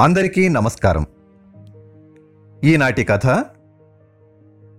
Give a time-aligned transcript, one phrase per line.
[0.00, 1.06] అందరికీ నమస్కారం.
[2.64, 3.26] ఈనాటి కథ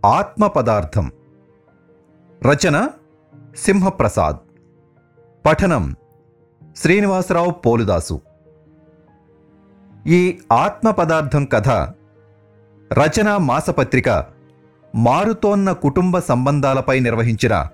[0.05, 1.11] ఆత్మ పదార్థం
[2.43, 2.89] రచన
[3.57, 4.37] సింహప్రసాద్.
[5.45, 5.95] పఠనం
[6.77, 8.21] శ్రీనివాసరావు పోలుదాసు.
[10.07, 11.69] ఈ ఆత్మ పదార్థం కథ
[12.93, 14.25] రచన మాసపత్రిక
[14.95, 17.67] మారుతోన్న కుటుంబ సంబంధాలపై నిర్వహించిన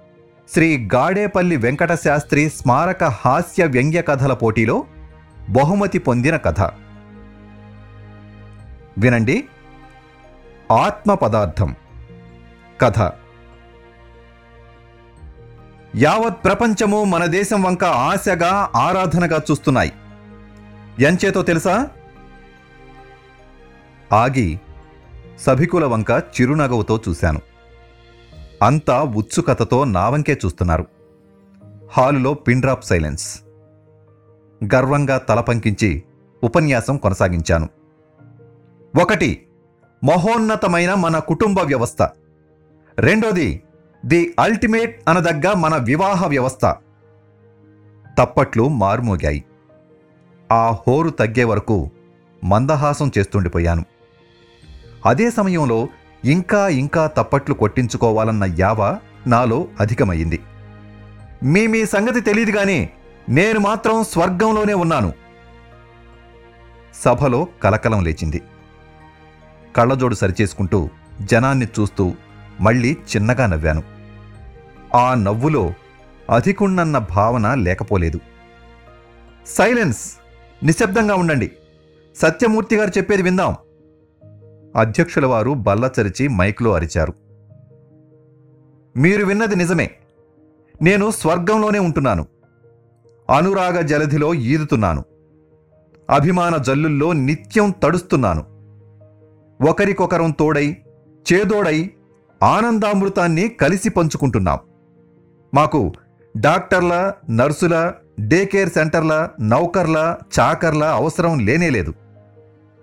[0.53, 4.83] శ్రీ గాడేపల్లి వెంకటశాస్త్రి స్మారక హాస్య వ్యంగ్య కథల పోటీలో
[5.49, 6.82] బహుమతి పొందిన కథ.
[8.97, 9.47] వినండి.
[10.71, 11.75] ఆత్మ పదార్థం
[12.81, 12.99] కథ.
[15.95, 19.93] యావత్ ప్రపంచము మన దేశం వంక ఆశగా ఆరాధనగా చూస్తున్నాయి.
[20.99, 21.87] ఎంచేతో తెలుసా?
[24.13, 24.59] ఆగి
[25.39, 27.41] సభికుల వంక చిరునగవుతో చూశాను.
[28.63, 30.87] అంతా ఉత్సుకతతో నా వంకే చూస్తున్నారు.
[31.91, 33.41] హాలులో పిండ్రాప్ సైలెన్స్.
[34.75, 36.03] గర్వంగా తల పంకించి
[36.43, 37.69] ఉపన్యాసం కొనసాగించాను.
[39.01, 39.47] ఒకటి
[40.03, 42.01] మహోన్నతమైన మన కుటుంబ వ్యవస్థ.
[42.99, 43.63] రెండోది
[44.05, 46.75] ది అల్టిమేట్ అనదగ్గ మన వివాహ వ్యవస్థ.
[48.17, 49.43] తప్పట్లు మారుమోగాయి.
[50.51, 51.91] ఆ హోరు తగ్గే వరకు
[52.43, 53.85] మందహాసం చేస్తుండిపోయాను.
[55.05, 55.87] అదే సమయంలో
[56.25, 58.97] ఇంకా ఇంకా తప్పట్లు కొట్టించుకోవాలన్న యావ
[59.27, 60.39] నాలో అధికమయ్యింది.
[61.43, 62.89] మీ మీ సంగతి తెలియదు గాని
[63.29, 65.13] నేను మాత్రం స్వర్గంలోనే ఉన్నాను.
[67.03, 68.41] సభలో కలకలం లేచింది.
[69.75, 70.89] కళ్ళజోడు సరిచేసుకుంటూ
[71.21, 72.13] జనాన్ని చూస్తూ
[72.61, 73.83] మళ్ళీ చిన్నగా నవ్వాను.
[74.95, 75.73] ఆ నవ్వులో
[76.29, 78.19] అధికుణ్ణన్న భావన లేకపోలేదు.
[79.47, 80.13] సైలెన్స్!
[80.65, 81.51] నిశ్శబ్దంగా ఉండండి.
[82.15, 83.55] సత్యమూర్తి గారు చెప్పేది విందాం.
[84.75, 87.13] అధ్యక్షుల వారు బల్లచరిచి మైక్లో అరిచారు.
[88.97, 89.91] మీరు విన్నది నిజమే.
[90.81, 92.27] నేను స్వర్గంలోనే ఉంటున్నాను.
[93.35, 95.03] అనురాగ జలధిలో ఈదుతున్నాను.
[96.09, 98.52] అభిమాన జల్లుల్లో నిత్యం తడుస్తున్నాను.
[99.61, 100.77] ఒకరికొకరం తోడై
[101.33, 101.89] చేదోడై
[102.43, 104.59] ఆనందామృతాన్ని కలిసి పంచుకుంటున్నాం.
[105.53, 105.93] మాకు
[106.37, 111.93] డాక్టర్ల నర్సుల డే కేర్ సెంటర్ల నౌకర్ల చాకర్ల అవసరం లేనేలేదు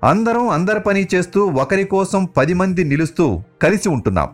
[0.04, 4.28] అందరం అందరి పని చేస్తూ ఒకరి కోసం పది మంది నిలుస్తూ కలిసి ఉంటున్నాం.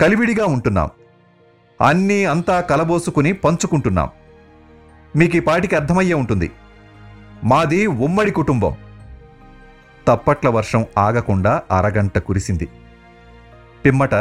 [0.00, 0.88] కలివిడిగా ఉంటున్నాం.
[1.80, 4.08] అన్నీ అంతా కలబోసుకుని పంచుకుంటున్నాం.
[5.16, 6.50] మీకు ఈ పాటికి అర్థమయ్యే ఉంటుంది.
[7.44, 8.74] మాది ఉమ్మడి కుటుంబం.
[10.08, 12.68] తప్పట్ల వర్షం ఆగకుండా అరగంట కురిసింది.
[13.84, 14.14] పిమ్మట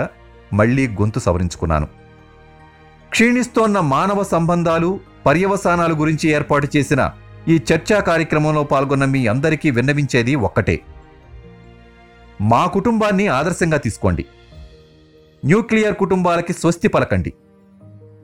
[0.53, 1.87] మళ్ళీ గొంతు సవరించుకున్నాను.
[3.09, 7.11] క్షీణిస్తోన్న మానవ సంబంధాలు పర్యవసానాలు గురించి ఏర్పాటు చేసిన
[7.47, 10.79] ఈ చర్చా కార్యక్రమంలో పాల్గొన్న మీ అందరికీ విన్నవించేది ఒక్కటే.
[12.41, 14.25] మా కుటుంబాన్ని ఆదర్శంగా తీసుకోండి.
[15.45, 17.33] న్యూక్లియర్ కుటుంబాలకి స్వస్తి పలకండి.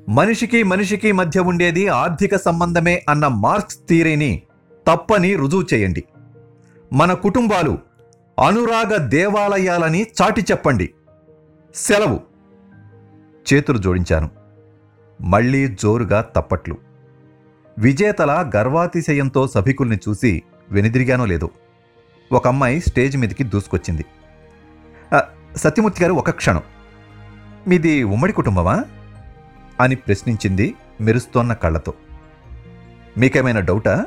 [0.09, 4.41] మనిషికి మనిషికి మధ్య ఉండేది ఆర్థిక సంబంధమే అన్న మార్క్స్ థీరీని
[4.87, 6.03] తప్పని రుజువు చేయండి.
[6.93, 7.77] మన కుటుంబాలు
[8.45, 10.93] అనురాగ దేవాలయాలని చాటి చెప్పండి.
[11.75, 12.19] సెలవు.
[13.53, 14.29] చేతులు జోడించాను.
[15.21, 16.77] మళ్ళీ జోరుగా తప్పట్లు.
[17.79, 21.49] విజేతల గర్వాతిశయంతో సభికుల్ని చూసి వెనుదిరిగానో లేదో.
[22.31, 24.05] ఒక అమ్మాయి స్టేజ్ మీదకి దూసుకొచ్చింది.
[25.55, 26.61] సత్యమూర్తి గారు ఒక క్షణం.
[27.67, 28.85] మీది ఉమ్మడి కుటుంబమా?
[29.81, 31.93] అని ప్రశ్నించింది మెరుస్తోన్న కళ్ళతో.
[33.17, 34.05] మీకేమైనా డౌటా?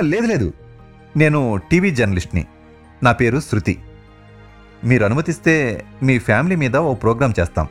[0.00, 0.52] లేదు లేదు.
[1.16, 2.46] నేను టీవీ జర్నలిస్ట్ని.
[3.02, 3.78] నా పేరు శృతి.
[4.84, 7.66] మీరు అనుమతిస్తే మీ ఫ్యామిలీ మీద ఓ ప్రోగ్రాం చేస్తాం.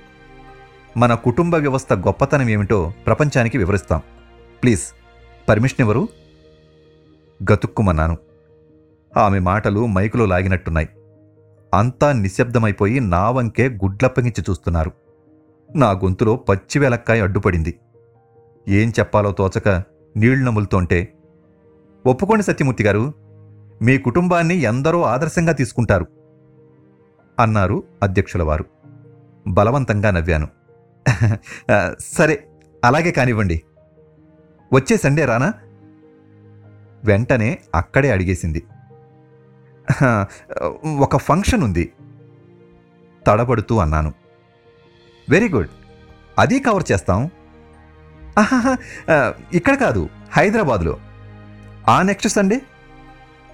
[0.98, 4.02] మన కుటుంబ వ్యవస్థ గొప్పతనం ఏమిటో ప్రపంచానికి వివరిస్తాం.
[4.64, 4.82] ప్లీజ్
[5.50, 6.08] పర్మిషన్ ఎవరు
[7.52, 8.18] గతుక్కుమన్నాను.
[9.18, 10.90] ఆమె మాటలు మైకులో లాగినట్టున్నాయి.
[11.74, 14.92] అంతా నిశ్శబ్దమైపోయి నా వంకే గుడ్లప్పగించి చూస్తున్నారు.
[15.76, 17.80] నా గొంతులో పచ్చి వెలక్కాయ అడ్డుపడింది.
[18.68, 19.70] ఏం చెప్పాలో తోచక
[20.18, 21.14] నీళ్ళు నములుతోంటే
[22.06, 23.27] ఒప్పుకోండి సత్యమూర్తి గారు
[23.82, 26.08] మీ కుటుంబాన్ని ఎందరో ఆదర్శంగా తీసుకుంటారు
[27.40, 28.66] అన్నారు అధ్యక్షుల వారు
[29.48, 30.48] బలవంతంగా నవ్వాను.
[32.00, 32.48] సరే
[32.84, 33.62] అలాగే కానివ్వండి.
[34.74, 35.54] వచ్చే సండే రానా?
[37.04, 38.64] వెంటనే అక్కడే అడిగేసింది.
[41.00, 41.92] ఒక ఫంక్షన్ ఉంది.
[43.28, 44.14] తడబడుతూ అన్నాను.
[45.30, 45.70] Very good.
[46.40, 47.30] అది కవర్ చేస్తాం.
[49.54, 50.98] ఇక్కడ కాదు హైదరాబాద్లో.
[51.88, 52.62] ఆ నెక్స్ట్ సండే?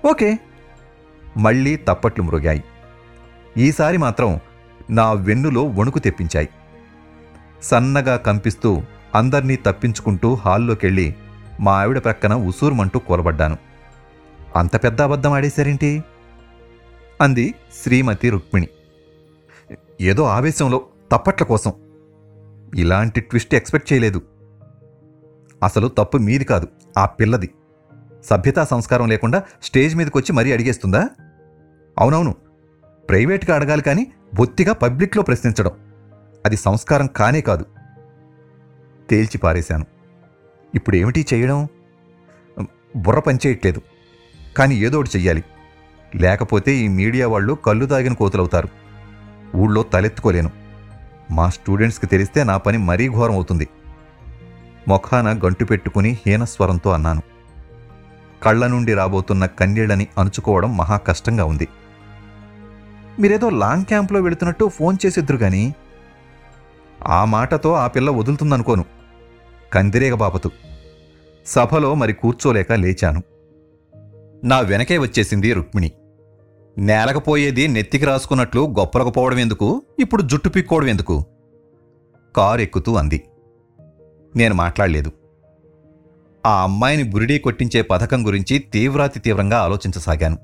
[0.06, 0.40] ఓకే.
[1.38, 2.64] మళ్ళీ తప్పట్లు మృగాయి
[3.58, 4.40] ఈసారి మాత్రం
[4.90, 6.50] నా వెన్నులో వణుకు తెప్పించాయి.
[7.64, 8.82] సన్నగా కంపిస్తూ
[9.16, 11.16] అందర్నీ తప్పించుకుంటూ హాల్లోకెళ్ళి
[11.60, 13.58] మా ఆవిడ ప్రక్కన ఉసూరుమంటూ కూలబడ్డాను.
[14.56, 16.04] అంత పెద్ద అబద్ధం ఆడేశారేంటి?
[17.22, 17.54] అంది
[17.84, 18.68] శ్రీమతి రుక్మిణి.
[20.02, 21.74] ఏదో ఆవేశంలో తప్పట్ల కోసం.
[22.76, 24.22] ఇలాంటి ట్విస్ట్ ఎక్స్పెక్ట్ చేయలేదు.
[25.64, 26.68] అసలు తప్పు మీది కాదు
[26.98, 27.50] ఆ పిల్లది.
[28.24, 31.10] సభ్యతా సంస్కారం లేకుండా స్టేజ్ మీదకి వచ్చి మరీ అడిగేస్తుందా?
[32.00, 32.36] అవునవును.
[33.10, 35.72] ప్రైవేట్గా అడగాలి కానీ బొత్తిగా పబ్లిక్లో ప్రశ్నించడం.
[36.46, 37.66] అది సంస్కారం కానే కాదు.
[39.10, 39.86] తేల్చి పారేశాను.
[40.76, 41.68] ఇప్పుడు ఏమిటి చేయడం?
[42.96, 43.82] బుర్ర పనిచేయట్లేదు
[44.58, 45.44] కానీ ఏదో ఒకటి చెయ్యాలి.
[46.16, 48.68] లేకపోతే ఈ మీడియా వాళ్ళు కళ్ళు తాగిన కోతులవుతారు.
[49.56, 50.52] ఊళ్ళో తలెత్తుకోలేను.
[51.32, 53.68] మా స్టూడెంట్స్కి తెలిస్తే నా పని మరీ ఘోరం అవుతుంది
[54.88, 57.22] మొఖాన గంటు పెట్టుకుని హీనస్వరంతో అన్నాను.
[58.44, 61.68] కళ్ళ నుండి రాబోతున్న కన్నీళ్ళని అణుచుకోవడం మహా కష్టంగా ఉంది.
[63.20, 65.74] మీరేదో లాంగ్ క్యాంప్లో వెళుతున్నట్టు ఫోన్ చేసిద్దురు గాని.
[67.08, 68.86] ఆ మాటతో ఆ పిల్ల వదులుతుందనుకోను.
[69.74, 70.52] కందిరేగ బాపతు.
[71.46, 73.24] సభలో మరి కూర్చోలేక లేచాను.
[74.44, 75.92] నా వెనకే వచ్చేసింది రుక్మిణి.
[76.78, 79.82] నేలకపోయేది నెత్తికి రాసుకున్నట్లు గొప్పలకపోవడం ఎందుకు?
[80.00, 81.26] ఇప్పుడు జుట్టు పిక్కోవడం ఎందుకు?
[82.36, 83.24] కారు ఎక్కుతూ అంది.
[84.36, 85.12] నేను మాట్లాడలేదు.
[86.46, 90.38] ఆ అమ్మాయిని బురిడీ కొట్టించే పథకం గురించి తీవ్రాతి తీవ్రంగా ఆలోచించసాగాను.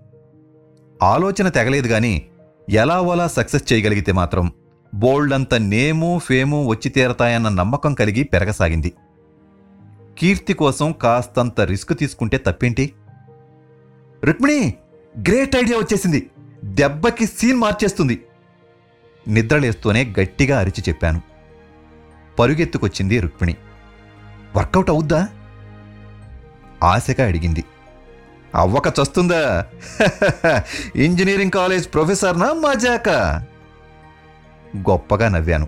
[1.04, 2.26] ఆలోచన తెగలేదు గాని
[2.70, 4.52] ఎలా సక్సెస్ చేయగలిగితే మాత్రం
[4.96, 8.94] బోల్డంత నేము ఫేము వచ్చి తీరతాయన్న నమ్మకం కలిగి పెరగసాగింది.
[10.18, 12.94] కీర్తి కోసం కాస్తంత రిస్క్ తీసుకుంటే తప్పేంటి?
[14.24, 14.74] రుక్మిణి
[15.20, 16.30] గ్రేట్ ఐడియా వచ్చేసింది.
[16.66, 18.24] దెబ్బకి సీన్ మార్చేస్తుంది.
[19.28, 21.22] నిద్రలేస్తూనే గట్టిగా అరిచి చెప్పాను.
[22.40, 23.56] పరుగెత్తుకొచ్చింది రుక్మిణి.
[24.56, 25.28] వర్కౌట్ అవుద్దా?
[26.84, 27.64] ఆశగా అడిగింది.
[28.56, 29.66] అవ్వక చస్తుందా?
[30.96, 33.10] Engineering college ప్రొఫెసర్నా మజాక?
[34.78, 35.68] గొప్పగా నవ్వాను.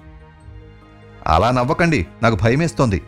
[1.27, 3.01] అలా నవ్వకండి నాకు భయమేస్తోంది.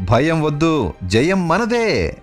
[0.00, 2.16] భయం వద్దు జయం మనదే.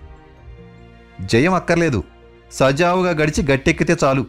[1.20, 2.04] జయం అక్కర్లేదు
[2.52, 4.26] సజావుగా గడిచి గట్టెక్కితే చాలు.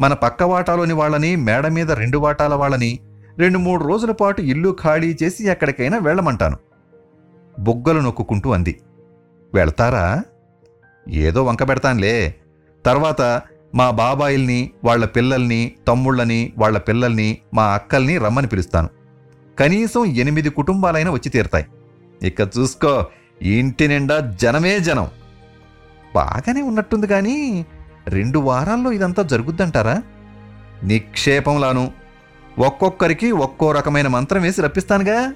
[0.00, 2.98] మన పక్క వాటాలోని వాళ్ళని మేడ మీద రెండు వాటాల వాళ్ళని
[3.38, 6.58] రెండు మూడు రోజుల పాటు ఇల్లు ఖాళీ చేసి ఎక్కడికైనా వెళ్ళమంటాను.
[7.58, 8.80] బొగ్గలు నొక్కుంటూ అంది.
[9.54, 10.24] వెళ్తారా?
[11.08, 12.34] ఏదో వంక పెడతానులే.
[12.86, 13.42] తర్వాత
[13.74, 18.88] మా బాబాయిల్ని వాళ్ళ పిల్లల్ని తమ్ముళ్ళని వాళ్ళ పిల్లల్ని మా అక్కల్ని రమ్మని పిలుస్తాను.
[19.58, 21.66] కనీసం ఎనిమిది కుటుంబాలైనా వచ్చి తీరతాయి.
[22.22, 23.06] ఇక చూసుకో
[23.42, 25.08] ఇంటి నిండా జనమే జనం.
[26.14, 27.66] బాగానే ఉన్నట్టుంది కానీ
[28.08, 30.02] రెండు వారాల్లో ఇదంతా జరుగుద్దంటారా?
[30.84, 31.92] నిక్షేపంలాను.
[32.58, 35.34] ఒక్కొక్కరికి ఒక్కో రకమైన మంత్రం వేసి రప్పిస్తానుగా.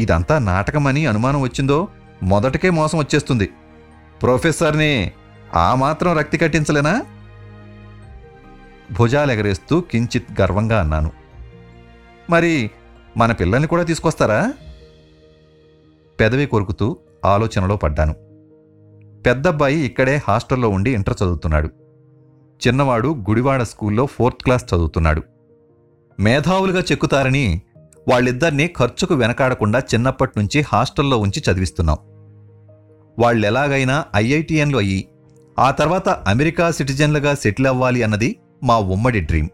[0.00, 1.88] ఇదంతా నాటకమని అనుమానం వచ్చిందో
[2.22, 3.50] మొదటికే మోసం వచ్చేస్తుంది.
[4.22, 5.12] ప్రొఫెసర్ని
[5.54, 7.02] ఆ మాత్రం రక్తి కట్టించలేనా?
[8.98, 11.10] భుజాలెగరేస్తూ కించిత్ గర్వంగా అన్నాను.
[12.30, 12.70] మరి
[13.16, 14.52] మన పిల్లల్ని కూడా తీసుకొస్తారా?
[16.20, 18.14] పెదవి కొరుకుతూ ఆలోచనలో పడ్డాను.
[19.26, 21.70] పెద్దబ్బాయి ఇక్కడే హాస్టల్లో ఉండి ఇంటర్ చదువుతున్నాడు.
[22.66, 25.22] చిన్నవాడు గుడివాడ స్కూల్లో ఫోర్త్ క్లాస్ చదువుతున్నాడు.
[26.20, 27.62] మేధావులుగా చెక్కుతారని
[28.08, 31.96] వాళ్ళిద్దరినీ ఖర్చుకు వెనకాడకుండా చిన్నప్పటి నుంచి హాస్టల్లో ఉంచి చదివిస్తున్నాం.
[33.18, 35.08] వాళ్ళెలాగైనా ఐఐటిఎన్లు అయ్యి
[35.58, 39.48] ఆ తర్వాత అమెరికా సిటిజన్లుగా సెటిల్ అవ్వాలి అన్నది మా ఉమ్మడి డ్రీమ్.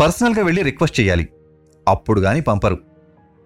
[0.00, 1.28] పర్సనల్గా వెళ్ళి రిక్వెస్ట్ చేయాలి.
[1.88, 2.78] అప్పుడు గాని పంపరు.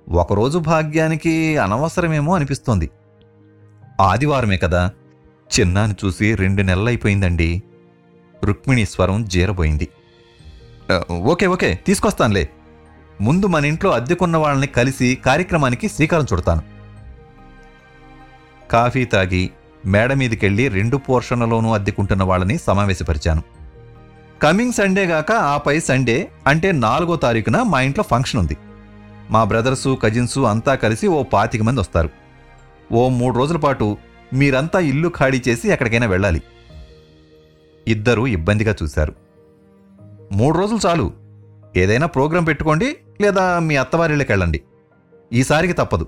[0.08, 2.90] ఒకరోజు భాగ్యానికి అనవసరమేమో అనిపిస్తోంది.
[4.00, 4.90] ఆదివారమే కదా.
[5.60, 7.62] చిన్నాని చూసి రెండు నెలలైపోయిందండి.
[8.44, 9.88] రుక్మిణి స్వరం జీరబోయింది.
[11.10, 12.48] Okay okay తీసుకొస్తానులే.
[13.20, 16.62] ముందు మన ఇంట్లో అద్దెకున్న వాళ్ళని కలిసి కార్యక్రమానికి శ్రీకారం చుడతాను.
[18.70, 19.50] కాఫీ తాగి
[19.86, 23.42] మేడ మీదికెళ్ళి రెండు పోర్షన్లలోనూ అద్దెకుంటున్న వాళ్ళని సమావేశపరిచాను.
[24.42, 28.56] కమింగ్ సండే గాక ఆ పై సండే అంటే నాలుగో తారీఖున మా ఇంట్లో ఫంక్షన్ ఉంది
[29.30, 32.10] మా బ్రదర్సు కజిన్సు అంతా కలిసి ఓ పాతిక మంది వస్తారు.
[32.92, 33.96] ఓ మూడు రోజుల పాటు
[34.32, 36.42] మీరంతా ఇల్లు ఖాళీ చేసి ఎక్కడికైనా వెళ్ళాలి.
[37.88, 39.14] ఇద్దరూ ఇబ్బందిగా చూశారు.
[40.32, 41.12] మూడు రోజులు చాలు.
[41.76, 44.62] ఏదైనా ప్రోగ్రాం పెట్టుకోండి లేదా మీ అత్తవారిళ్ళకి వెళ్ళండి.
[45.32, 46.06] ఈసారికి తప్పదు.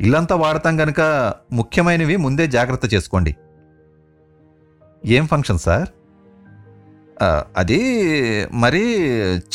[0.00, 1.00] ఇల్లంతా వాడతాం గనక
[1.52, 3.36] ముఖ్యమైనవి ముందే జాగ్రత్త చేసుకోండి.
[5.06, 5.88] ఏం ఫంక్షన్ సార్?
[7.56, 7.78] అది
[8.52, 8.82] మరి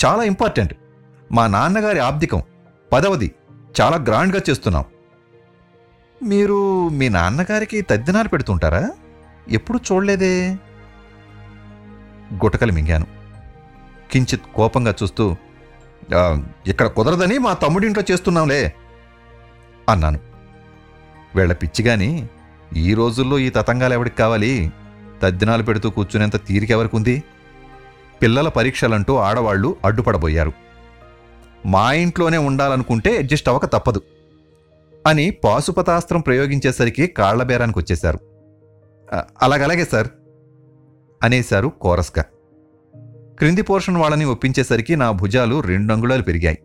[0.05, 0.73] చాలా ఇంపార్టెంట్.
[1.31, 2.41] మా నాన్నగారి ఆబ్దికం.
[2.91, 3.35] పదవది
[3.81, 4.85] చాలా గ్రాండ్గా చేస్తున్నాం.
[6.23, 8.89] మీరు మీ నాన్నగారికి తద్దినాలు పెడుతుంటారా?
[9.49, 10.57] ఎప్పుడు చూడలేదే?
[12.43, 13.07] గుటకలు మింగాను.
[14.11, 15.35] కించిత్ కోపంగా చూస్తూ
[16.67, 18.61] ఇక్కడ కుదరదని మా తమ్ముడింట్లో చేస్తున్నాంలే
[19.89, 20.19] అన్నాను.
[21.35, 22.09] వీళ్ళ పిచ్చిగాని
[22.77, 24.71] ఈ రోజుల్లో ఈ తతంగాలు ఎవడికి కావాలి?
[25.21, 27.15] తద్దినాలు పెడుతూ కూర్చునేంత తీరికెవరికి ఉంది
[28.21, 30.53] పిల్లల పరీక్షలంటూ ఆడవాళ్ళు అడ్డుపడబోయారు.
[31.65, 34.01] మా ఇంట్లోనే ఉండాలనుకుంటే అడ్జస్ట్ అవ్వక తప్పదు
[35.07, 38.19] అని పాశుపతాస్త్రం ప్రయోగించేసరికి కాళ్ళ బేరానికి వచ్చేశారు
[39.41, 40.09] అలాగలాగే సార్
[41.23, 42.23] అనేశారు కోరస్గా
[43.39, 46.57] క్రింది పోర్షన్ వాళ్ళని ఒప్పించేసరికి నా భుజాలు రెండు అంగుళాలు పెరిగాయి.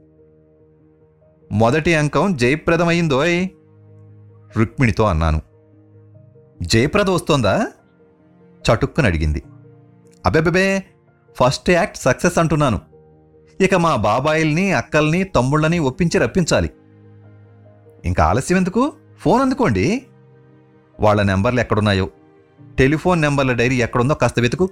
[1.52, 3.48] మొదటి అంకం జయప్రదమైందోయ్
[4.58, 5.42] రుక్మిణితో అన్నాను.
[6.62, 7.66] జయప్రద వస్తోందా
[8.52, 9.42] చటుక్కుని అడిగింది.
[10.26, 10.84] అబెబెబే
[11.40, 12.80] ఫస్ట్ యాక్ట్ సక్సెస్ అంటున్నాను.
[13.60, 16.70] ఇక మా బాబాయిల్ని అక్కల్ని తమ్ముళ్ళని ఒప్పించి రప్పించాలి.
[18.04, 18.92] ఇంకా ఆలస్యం ఎందుకు?
[19.18, 20.06] ఫోన్ అందుకోండి.
[21.00, 22.10] వాళ్ళ నెంబర్లు ఎక్కడున్నాయో?
[22.78, 24.70] టెలిఫోన్ నెంబర్ల డైరీ ఎక్కడుందో కాస్త వెతుకు.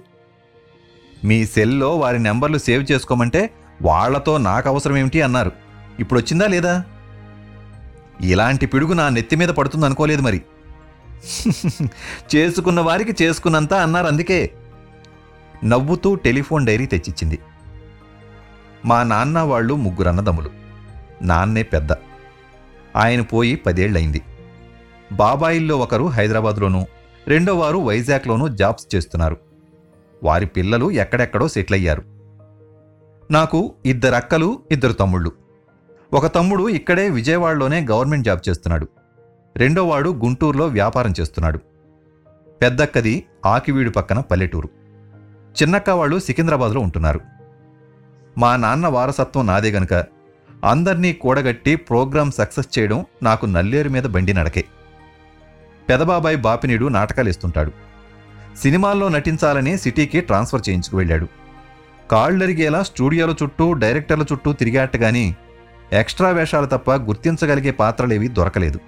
[1.25, 3.49] మీ సెల్లో వారి నెంబర్లు సేవ్ చేసుకోమంటే
[3.81, 5.51] వాళ్ళతో నాకు అవసరం ఏమిటి అన్నారు.
[5.99, 6.83] ఇప్పుడు వచ్చిందా లేదా?
[8.21, 10.41] ఇలాంటి పిడుగు నా నెత్తి మీద పడుతుంది అనుకోలేదు మరి.
[12.35, 14.51] చేసుకున్న వారికి చేసుకున్నంత అన్నారు అందుకే.
[15.63, 17.39] నవ్వుతూ టెలిఫోన్ డైరీ తెచ్చిచ్చింది.
[18.85, 20.49] మా నాన్న వాళ్ళు ముగ్గురు అన్నదమ్ములు.
[21.21, 21.91] నాన్నే పెద్ద.
[22.95, 24.21] ఆయన పోయి పదేళ్ళయింది
[25.11, 26.85] బాబాయిల్లో ఒకరు హైదరాబాద్లోనూ
[27.27, 29.48] రెండో వారు వైజాగ్లోనూ జాబ్స్ చేస్తున్నారు.
[30.23, 32.03] వారి పిల్లలు ఎక్కడెక్కడో సెటిల్ అయ్యారు
[33.31, 35.31] నాకు ఇద్దరు అక్కలు ఇద్దరు తమ్ముళ్ళు.
[36.13, 38.87] ఒక తమ్ముడు ఇక్కడే విజయవాడలోనే గవర్నమెంట్ జాబ్ చేస్తున్నాడు.
[39.57, 41.59] రెండోవాడు గుంటూరులో వ్యాపారం చేస్తున్నాడు.
[42.61, 44.69] పెద్దక్కది ఆకివీడు పక్కన పల్లెటూరు.
[45.61, 47.19] చిన్నక్క వాళ్ళు సికింద్రాబాద్లో ఉంటున్నారు.
[48.37, 49.93] మా నాన్న వారసత్వం నాదే గనుక
[50.63, 54.65] అందర్నీ కూడగట్టి ప్రోగ్రాం సక్సెస్ చేయడం నాకు నల్లేరు మీద బండి నడకే.
[55.89, 57.71] పెదబాబాయ్ బాపినీడు నాటకాలు ఇస్తుంటాడు
[58.61, 61.27] సినిమాల్లో నటించాలని సిటీకి ట్రాన్స్ఫర్ చేయించుకు వెళ్ళాడు.
[62.11, 64.95] కాళ్ళరిగేలా స్టూడియోల చుట్టూ డైరెక్టర్ల చుట్టూ తిరిగాట
[65.93, 68.79] ఎక్స్ట్రా వేషాలు తప్ప గుర్తించగలిగే పాత్రలేవి దొరకలేదు.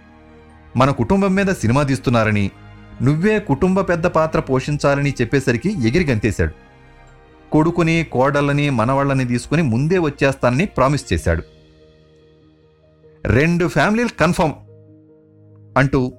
[0.76, 2.52] మన కుటుంబం మీద సినిమా తీస్తున్నారని
[3.02, 6.52] నువ్వే కుటుంబ పెద్ద పాత్ర పోషించాలని చెప్పేసరికి ఎగిరి గంతేశాడు.
[7.52, 11.44] కొడుకుని కోడళ్ళని మనవాళ్ళని తీసుకుని ముందే వచ్చేస్తానని ప్రామిస్ చేశాడు.
[13.26, 14.54] రెండు ఫ్యామిలీలు కన్ఫర్మ్
[15.78, 16.14] అంటూ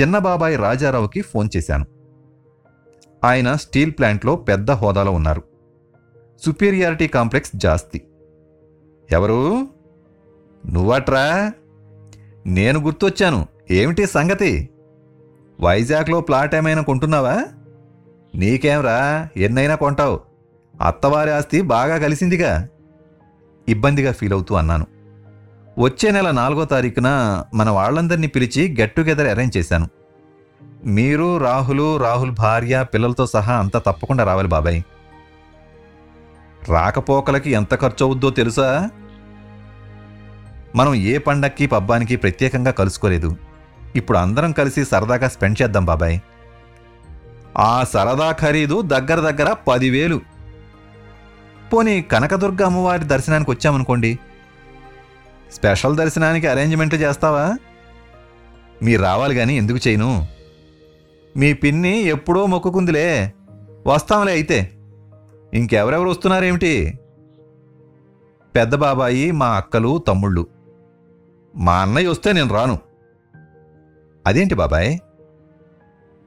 [0.00, 1.95] చిన్నబాబాయ్ రాజారావుకి ఫోన్ చేశాను.
[3.26, 5.42] ఆయన స్టీల్ ప్లాంట్లో పెద్ద హోదాలో ఉన్నారు.
[6.44, 8.02] సుపీరియారిటీ కాంప్లెక్స్ జాస్తి.
[9.12, 9.68] ఎవరు?
[10.66, 11.52] నువ్వట్రా?
[12.46, 13.46] నేను గుర్తొచ్చాను.
[13.70, 14.68] ఏమిటి సంగతి?
[15.60, 17.44] వైజాగ్లో ప్లాట్ ఏమైనా కొంటున్నావా?
[18.34, 20.20] నీకేంరా ఎన్నైనా కొంటావు.
[20.86, 22.68] అత్తవారి ఆస్తి బాగా కలిసిందిగా.
[23.68, 24.86] ఇబ్బందిగా ఫీల్ అవుతూ అన్నాను.
[25.78, 29.88] వచ్చే నెల నాలుగో తారీఖున మన వాళ్ళందరినీ పిలిచి గెట్ టుగెదర్ అరేంజ్ చేశాను.
[30.84, 34.82] మీరు రాహులు రాహుల్ భార్య పిల్లలతో సహా అంతా తప్పకుండా రావాలి బాబాయ్.
[36.68, 38.90] రాకపోకలకి ఎంత ఖర్చు అవుద్దో తెలుసా?
[40.76, 43.36] మనం ఏ పండక్కి పబ్బానికి ప్రత్యేకంగా కలుసుకోలేదు.
[43.96, 46.18] ఇప్పుడు అందరం కలిసి సరదాగా స్పెండ్ చేద్దాం బాబాయ్.
[47.58, 50.20] ఆ సరదా ఖరీదు దగ్గర దగ్గర పదివేలు.
[51.72, 54.18] పోనీ కనకదుర్గ అమ్మవారి దర్శనానికి వచ్చామనుకోండి.
[55.52, 57.54] స్పెషల్ దర్శనానికి అరేంజ్మెంట్లు చేస్తావా?
[58.82, 60.35] మీరు రావాలి కానీ ఎందుకు చేయను?
[61.36, 63.32] మీ పిన్ని ఎప్పుడో మొక్కుకుందిలే.
[63.86, 64.72] వస్తాంలే అయితే.
[65.54, 66.98] ఇంకెవరెవరు వస్తున్నారేమిటి?
[68.56, 70.46] పెద్ద బాబాయి మా అక్కలు తమ్ముళ్ళు.
[71.56, 72.78] మా అన్నయ్య వస్తే నేను రాను.
[74.26, 74.98] అదేంటి బాబాయ్?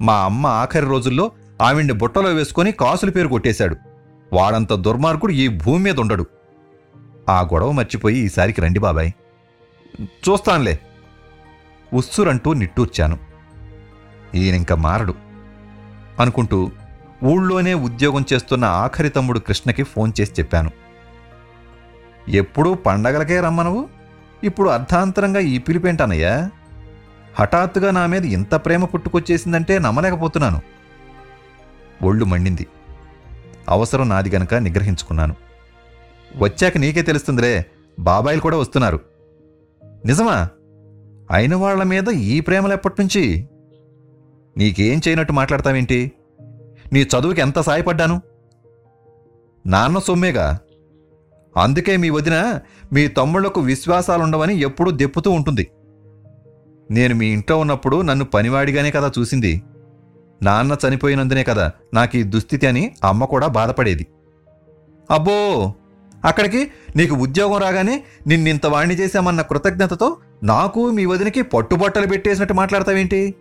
[0.02, 3.76] మా అమ్మ ఆఖరి రోజుల్లో ఆవిడ్ని బుట్టలో వేసుకొని కాసుల పేరు కొట్టేశాడు.
[4.34, 6.26] వాడంత దుర్మార్గుడు ఈ భూమి మీద ఉండడు.
[7.30, 9.12] ఆ గొడవ మర్చిపోయి ఈసారికి రండి బాబాయ్.
[10.02, 10.80] చూస్తానులే.
[11.94, 13.29] ఉస్సురంటూ నిట్టూర్చాను.
[14.36, 15.14] ఈయనింక మారడు
[16.20, 16.72] అనుకుంటూ
[17.24, 20.72] ఊళ్ళోనే ఉద్యోగం చేస్తున్న ఆఖరి తమ్ముడు కృష్ణకి ఫోన్ చేసి చెప్పాను.
[22.30, 23.88] ఎప్పుడూ పండగలకే రమ్మనవు?
[24.44, 26.52] ఇప్పుడు అర్ధాంతరంగా ఈ పిలిపేంటనయ్యా
[27.40, 30.62] హఠాత్తుగా నా మీద ఇంత ప్రేమ పుట్టుకొచ్చేసిందంటే నమ్మలేకపోతున్నాను.
[32.04, 32.68] ఒళ్ళు మండింది.
[33.70, 35.36] అవసరం నాది గనక నిగ్రహించుకున్నాను.
[36.38, 37.66] వచ్చాక నీకే తెలుస్తుందిలే
[38.00, 39.00] బాబాయిలు కూడా వస్తున్నారు.
[40.06, 40.50] నిజమా?
[41.32, 43.50] అయిన వాళ్ళ మీద ఈ ప్రేమలు ఎప్పటినుంచి?
[44.60, 46.12] నీకేం చేయనట్టు మాట్లాడతావేంటి?
[46.94, 48.22] నీ చదువుకి ఎంత సాయపడ్డాను?
[49.66, 50.60] నాన్న సొమ్మేగా.
[51.58, 52.60] అందుకే మీ వదిన
[52.94, 55.68] మీ తమ్ముళ్ళకు విశ్వాసాలుండవని ఎప్పుడూ దెప్పుతూ ఉంటుంది.
[56.92, 59.62] నేను మీ ఇంట్లో ఉన్నప్పుడు నన్ను పనివాడిగానే కదా చూసింది.
[60.44, 64.08] నాన్న చనిపోయినందునే కదా నాకు ఈ దుస్థితి అని అమ్మ కూడా బాధపడేది.
[65.12, 65.74] అబ్బో!
[66.26, 73.36] అక్కడికి నీకు ఉద్యోగం రాగానే నిన్నింత వాణ్ణి చేశామన్న కృతజ్ఞతతో నాకు మీ వదినకి పట్టుబట్టలు పెట్టేసినట్టు మాట్లాడతావేంటి?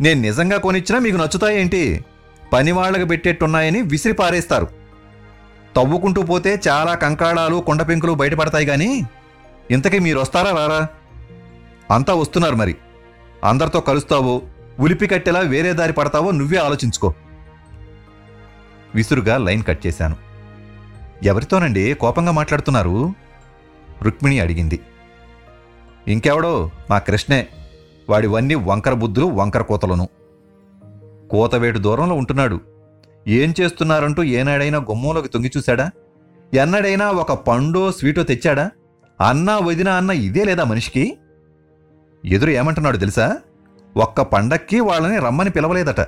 [0.00, 2.04] నేను నిజంగా కొనిచ్చినా మీకు నచ్చుతాయేంటి?
[2.52, 4.68] పని వాళ్ళకి పెట్టేట్టున్నాయని విసిరి పారేస్తారు.
[5.76, 9.06] తవ్వుకుంటూ పోతే చాలా కంకాళాలు కొండపెంకులు బయటపడతాయి కానీ
[9.70, 10.88] ఇంతకీ మీరు వస్తారా రారా?
[11.90, 12.76] అంతా వస్తున్నారు మరి.
[13.44, 14.42] అందరితో కలుస్తావో
[14.80, 17.14] ఉలిపి కట్టేలా వేరే దారి పడతావో నువ్వే ఆలోచించుకో.
[18.94, 20.16] విసురుగా లైన్ కట్ చేశాను.
[21.22, 23.14] ఎవరితోనండి కోపంగా మాట్లాడుతున్నారు?
[24.02, 24.80] రుక్మిణి అడిగింది.
[26.08, 26.70] ఇంకెవడో?
[26.90, 27.48] మా కృష్ణే.
[28.08, 30.08] వాడివన్నీ వంకర బుద్ధులు వంకర కోతలను.
[31.30, 32.60] కోతవేటు దూరంలో ఉంటున్నాడు.
[33.28, 35.90] ఏం చేస్తున్నారంటూ ఏనాడైనా గుమ్మంలోకి తొంగి చూశాడా?
[36.54, 38.70] ఎన్నడైనా ఒక పండో స్వీటో తెచ్చాడా?
[39.28, 41.18] అన్నా వదినా అన్న ఇదే లేదా మనిషికి?
[42.24, 43.38] ఎదురు ఏమంటున్నాడు తెలుసా?
[43.96, 46.06] ఒక్క పండక్కి వాళ్ళని రమ్మని పిలవలేదట.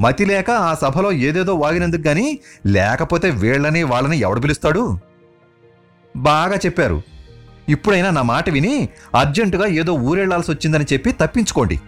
[0.00, 4.98] మతి లేక ఆ సభలో ఏదేదో వాగినందుకు గాని లేకపోతే వీళ్ళని వాళ్ళని ఎవడు పిలుస్తాడు?
[6.16, 7.02] బాగా చెప్పారు.
[7.68, 11.80] ఇప్పుడైనా నా మాట విని అర్జెంటుగా ఏదో ఊరెళ్ళాల్సి వచ్చిందని చెప్పి తప్పించుకోండి.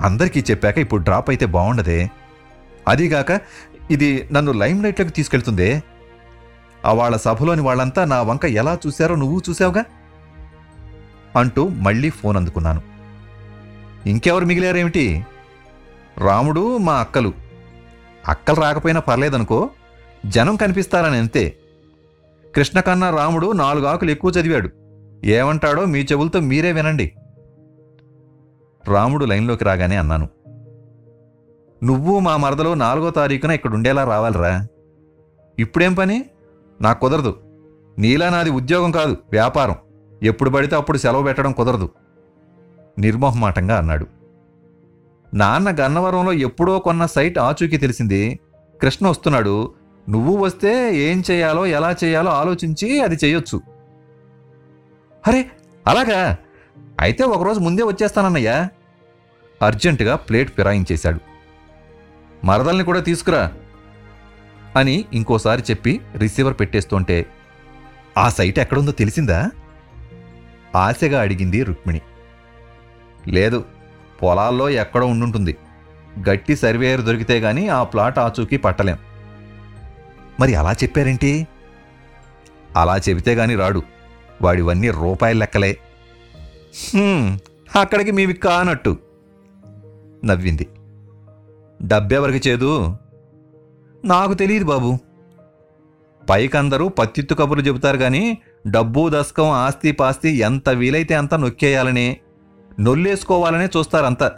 [0.00, 2.10] అందరికీ చెప్పాక ఇప్పుడు డ్రాప్ అయితే బాగుండదే
[2.88, 3.40] అదీగాక
[3.90, 5.82] ఇది నన్ను లైమ్ లైట్లోకి తీసుకెళ్తుందే.
[6.86, 9.84] ఆ వాళ్ళ సభలోని వాళ్ళంతా నా వంక ఎలా చూశారో నువ్వు చూసావుగా
[11.36, 12.82] అంటూ మళ్ళీ ఫోన్ అందుకున్నాను.
[14.06, 15.24] ఇంకెవరు మిగిలారేమిటి?
[16.18, 17.32] రాముడు మా అక్కలు.
[18.28, 19.70] అక్కలు రాకపోయినా పర్లేదనుకో
[20.26, 21.56] జనం కనిపిస్తారని అంతే.
[22.56, 24.68] కృష్ణ కన్నా రాముడు నాలుగు ఆకులు ఎక్కువ చదివాడు.
[25.24, 27.12] ఏమంటాడో మీ చెవులతో మీరే వినండి.
[28.88, 30.28] రాముడు లైన్లోకి రాగానే అన్నాను
[31.84, 34.66] నువ్వు మా మరదలో నాలుగో తారీఖున ఇక్కడ ఉండేలా రావాలిరా.
[35.58, 36.24] ఇప్పుడేం పని?
[36.80, 37.36] నాకు కుదరదు.
[37.98, 39.74] నీలా నాది ఉద్యోగం కాదు వ్యాపారం.
[40.22, 41.88] ఎప్పుడు పడితే అప్పుడు సెలవు పెట్టడం కుదరదు.
[42.98, 44.06] నిర్మోహమాటంగా అన్నాడు
[45.34, 48.40] నాన్న గన్నవరంలో ఎప్పుడో కొన్న సైట్ ఆచూకీ తెలిసింది.
[48.82, 49.74] కృష్ణ వస్తున్నాడు
[50.08, 53.60] నువ్వు వస్తే ఏం చేయాలో ఎలా చేయాలో ఆలోచించి అది చేయొచ్చు.
[55.26, 55.50] అరే
[55.86, 56.36] అలాగా?
[57.00, 58.68] అయితే ఒకరోజు ముందే వచ్చేస్తానన్నయ్యా.
[59.62, 61.20] అర్జెంటుగా ప్లేట్ ఫిరాయించేశాడు.
[62.46, 63.52] మరదల్ని కూడా తీసుకురా
[64.76, 67.26] అని ఇంకోసారి చెప్పి రిసీవర్ పెట్టేస్తుంటే
[68.18, 69.50] ఆ సైట్ ఎక్కడుందో తెలిసిందా?
[70.76, 72.00] ఆశగా అడిగింది రుక్మిణి.
[73.28, 73.64] లేదు
[74.22, 75.56] పొలాల్లో ఎక్కడో ఉండుంటుంది.
[76.30, 78.98] గట్టి సర్వేయర్ దొరికితే గాని ఆ ప్లాట్ ఆచూకీ పట్టలేం.
[80.40, 81.46] మరి అలా చెప్పారేంటి?
[82.76, 83.82] అలా చెబితే గాని రాడు.
[84.42, 85.76] వాడివన్నీ రూపాయల లెక్కలే.
[87.80, 88.96] అక్కడికి మీవి కానట్టు
[90.24, 90.66] నవ్వింది.
[91.82, 92.96] డబ్బెవరికి చేదు?
[94.04, 94.98] నాకు తెలియదు బాబు.
[96.30, 102.16] పైకందరూ పత్తిత్తు కబుర్లు చెబుతారు కానీ డబ్బు దశకం ఆస్తి పాస్తి ఎంత వీలైతే అంత నొక్కేయాలని
[102.80, 104.32] నొల్లేసుకోవాలనే చూస్తారంతా.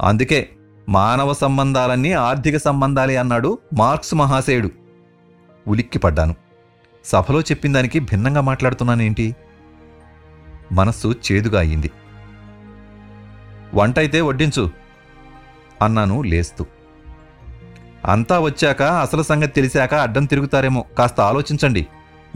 [0.00, 0.48] అందుకే
[0.88, 4.79] మానవ సంబంధాలన్నీ ఆర్థిక సంబంధాలే అన్నాడు మార్క్స్ మహాశయుడు.
[5.68, 6.34] ఉలిక్కి పడ్డాను
[7.04, 9.36] సభలో చెప్పిన దానికి భిన్నంగా మాట్లాడుతున్నానేంటి?
[10.72, 11.90] మనస్సు చేదుగా అయింది.
[13.74, 14.70] వంటైతే వడ్డించు
[15.82, 16.66] అన్నాను లేస్తూ.
[18.04, 21.86] అంతా వచ్చాక అసలు సంగతి తెలిసాక అడ్డం తిరుగుతారేమో కాస్త ఆలోచించండి.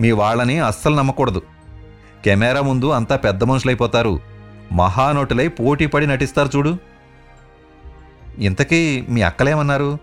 [0.00, 1.42] మీ వాళ్ళని అస్సలు నమ్మకూడదు.
[2.24, 4.20] కెమెరా ముందు అంతా పెద్ద మనుషులైపోతారు.
[4.72, 6.78] మహానటులై పోటీ పడి నటిస్తారు చూడు.
[8.38, 9.98] ఇంతకీ మీ అక్కలేమన్నారు?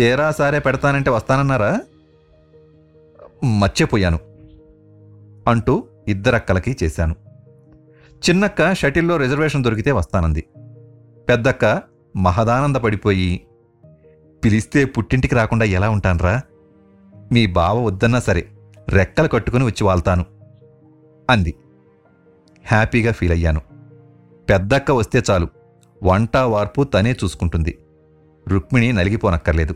[0.00, 1.80] చీరా సారే పెడతానంటే వస్తానన్నారా?
[3.44, 4.18] మర్చిపోయాను
[5.48, 7.14] అంటూ ఇద్దరక్కలకి చేశాను.
[8.30, 10.44] చిన్నక్క షటిల్లో రిజర్వేషన్ దొరికితే వస్తానంది.
[11.28, 11.82] పెద్దక్క
[12.16, 13.46] మహదానంద పడిపోయి
[14.44, 16.40] పిలిస్తే పుట్టింటికి రాకుండా ఎలా ఉంటాన్రా?
[17.32, 18.48] మీ బావ వద్దన్నా సరే
[18.88, 20.24] రెక్కలు కట్టుకుని వచ్చి వాళ్తాను
[21.30, 21.54] అంది.
[22.66, 23.60] హ్యాపీగా ఫీల్ అయ్యాను
[24.50, 25.48] పెద్దక్క వస్తే చాలు
[26.02, 27.78] వంట వార్పు తనే చూసుకుంటుంది.
[28.48, 29.74] రుక్మిణి నలిగిపోనక్కర్లేదు.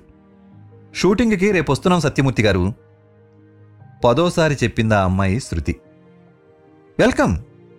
[0.94, 2.72] షూటింగ్కి రేపు వస్తున్నాం సత్యమూర్తి గారు.
[4.04, 5.76] పదోసారి చెప్పింది ఆ అమ్మాయి శృతి.
[6.98, 7.36] వెల్కమ్.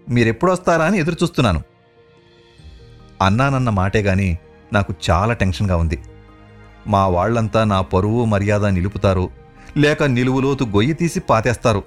[0.10, 1.63] మీరెప్పుడొస్తారా అని ఎదురు చూస్తున్నాను
[3.21, 4.38] అన్నానన్న మాటే గాని
[4.73, 5.99] నాకు చాలా టెన్షన్గా ఉంది.
[6.88, 9.29] మా వాళ్ళంతా నా పరువు మర్యాద నిలుపుతారు
[9.77, 11.84] లేక నిలువులోతు గొయ్యి తీసి పాతేస్తారు.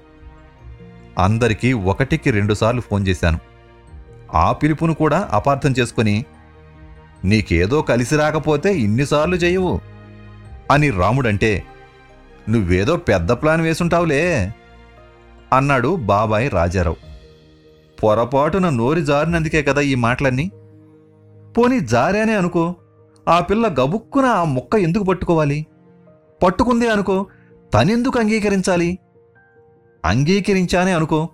[1.17, 3.39] అందరికీ ఒకటికి రెండుసార్లు ఫోన్ చేశాను.
[4.33, 6.25] ఆ పిలుపును కూడా అపార్థం చేసుకొని
[7.25, 9.81] నీకేదో కలిసి రాకపోతే ఇన్నిసార్లు చేయవు
[10.71, 11.63] అని రాముడంటే
[12.49, 14.53] నువ్వేదో పెద్ద ప్లాన్ వేసుంటావులే
[15.53, 16.95] అన్నాడు బాబాయ్ రాజారావు.
[18.03, 20.51] పొరపాటున నోరి జారినందుకే కదా ఈ మాటలన్నీ.
[21.57, 22.75] పోనీ జారానే అనుకో
[23.27, 25.65] ఆ పిల్ల గబుక్కున ఆ ముక్క ఎందుకు పట్టుకోవాలి?
[26.43, 27.25] పట్టుకుందే అనుకో
[27.73, 28.97] తనెందుకు అంగీకరించాలి?
[30.05, 31.29] అంగీకరించానే అనుకో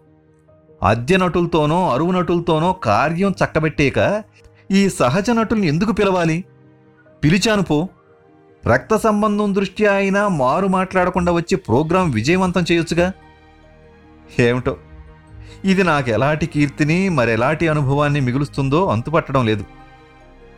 [0.83, 4.23] అద్దె నటులతోనో అరువు నటులతోనో కార్యం చక్కబెట్టేక
[4.71, 6.43] ఈ సహజ నటుల్ని ఎందుకు పిలవాలి?
[7.23, 7.89] పిలిచాను పో.
[8.67, 13.11] రక్త సంబంధం దృష్ట్యా అయినా మారు మాట్లాడకుండా వచ్చి ప్రోగ్రాం విజయవంతం చేయొచ్చుగా?
[14.39, 14.77] ఏమిటో?
[15.65, 19.65] ఇది నాకు ఎలాంటి కీర్తిని మరెలాంటి అనుభవాన్ని మిగులుస్తుందో అంతుపట్టడం లేదు.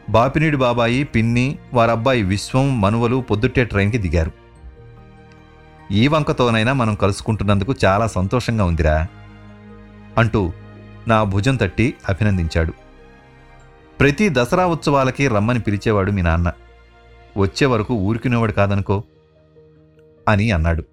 [0.10, 4.32] బాపినీడి బాబాయి పిన్ని వారబ్బాయి విశ్వం మనువలు పొద్దుట్టే ట్రైన్కి దిగారు.
[5.92, 9.08] ఈ వంకతోనైనా మనం కలుసుకుంటున్నందుకు చాలా సంతోషంగా ఉందిరా
[10.18, 10.54] అంటూ
[11.08, 12.74] నా భుజం తట్టి అభినందించాడు.
[14.00, 16.52] ప్రతి దసరా ఉత్సవాలకి రమ్మని పిలిచేవాడు మీ నాన్న.
[17.38, 19.04] వచ్చే వరకు ఊరికినేవాడు కాదనుకో
[20.30, 20.84] అని అన్నాడు.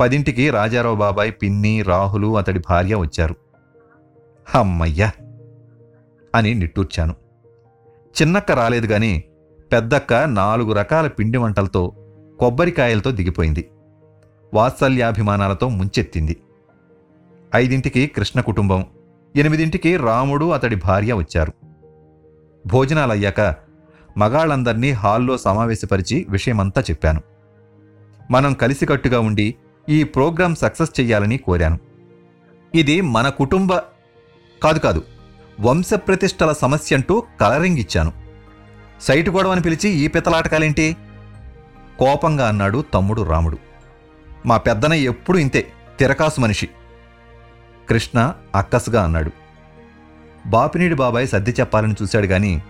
[0.00, 3.36] పదింటికి రాజారావు బాబాయ్ పిన్ని రాహులు అతడి భార్య వచ్చారు.
[4.54, 5.12] అమ్మయ్యా!
[6.34, 7.14] అని నిట్టూర్చాను.
[8.22, 9.22] చిన్నక్క రాలేదు గాని
[9.72, 11.92] పెద్దక్క నాలుగు రకాల పిండి వంటలతో
[12.40, 13.70] కొబ్బరికాయలతో దిగిపోయింది.
[14.54, 16.42] వాత్సల్యాభిమానాలతో ముంచెత్తింది.
[17.56, 18.86] ఐదింటికి కృష్ణ కుటుంబం
[19.36, 21.52] ఎనిమిదింటికి రాముడు అతడి భార్య వచ్చారు.
[22.66, 23.71] భోజనాలయ్యాక
[24.16, 27.20] మగాళ్ళందర్నీ హాల్లో సమావేశపరిచి విషయమంతా చెప్పాను.
[28.30, 29.54] మనం కలిసికట్టుగా ఉండి
[29.88, 31.78] ఈ ప్రోగ్రాం సక్సెస్ చెయ్యాలని కోరాను.
[32.74, 33.74] ఇది మన కుటుంబ
[34.62, 35.02] కాదు కాదు
[35.60, 38.12] వంశప్రతిష్టల సమస్య అంటూ కలరింగ్ ఇచ్చాను.
[39.00, 40.96] సైటు గొడవని పిలిచి ఈ పితలాటకాలేంటి?
[41.98, 43.58] కోపంగా అన్నాడు తమ్ముడు రాముడు.
[44.46, 46.68] మా పెద్దన ఎప్పుడు ఇంతే తిరకాసు మనిషి.
[47.88, 49.30] కృష్ణ అక్కసుగా అన్నాడు.
[50.46, 52.62] బాపినీడి బాబాయ్ సర్ది చెప్పాలని చూశాడు కానీ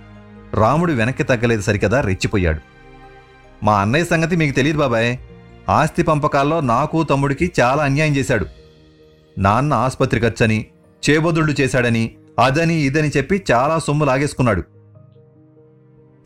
[0.55, 2.61] రాముడు వెనక్కి తగ్గలేదు సరికదా రెచ్చిపోయాడు.
[3.63, 5.17] మా అన్నయ్య సంగతి మీకు తెలియదు బాబాయ్.
[5.69, 8.47] ఆస్తి పంపకాల్లో నాకు తమ్ముడికి చాలా అన్యాయం చేశాడు.
[9.39, 10.67] నాన్న ఆసుపత్రి ఖర్చని
[11.11, 14.63] చేబొదుళ్ళు చేశాడని అదని ఇదని చెప్పి చాలా సొమ్ము లాగేసుకున్నాడు.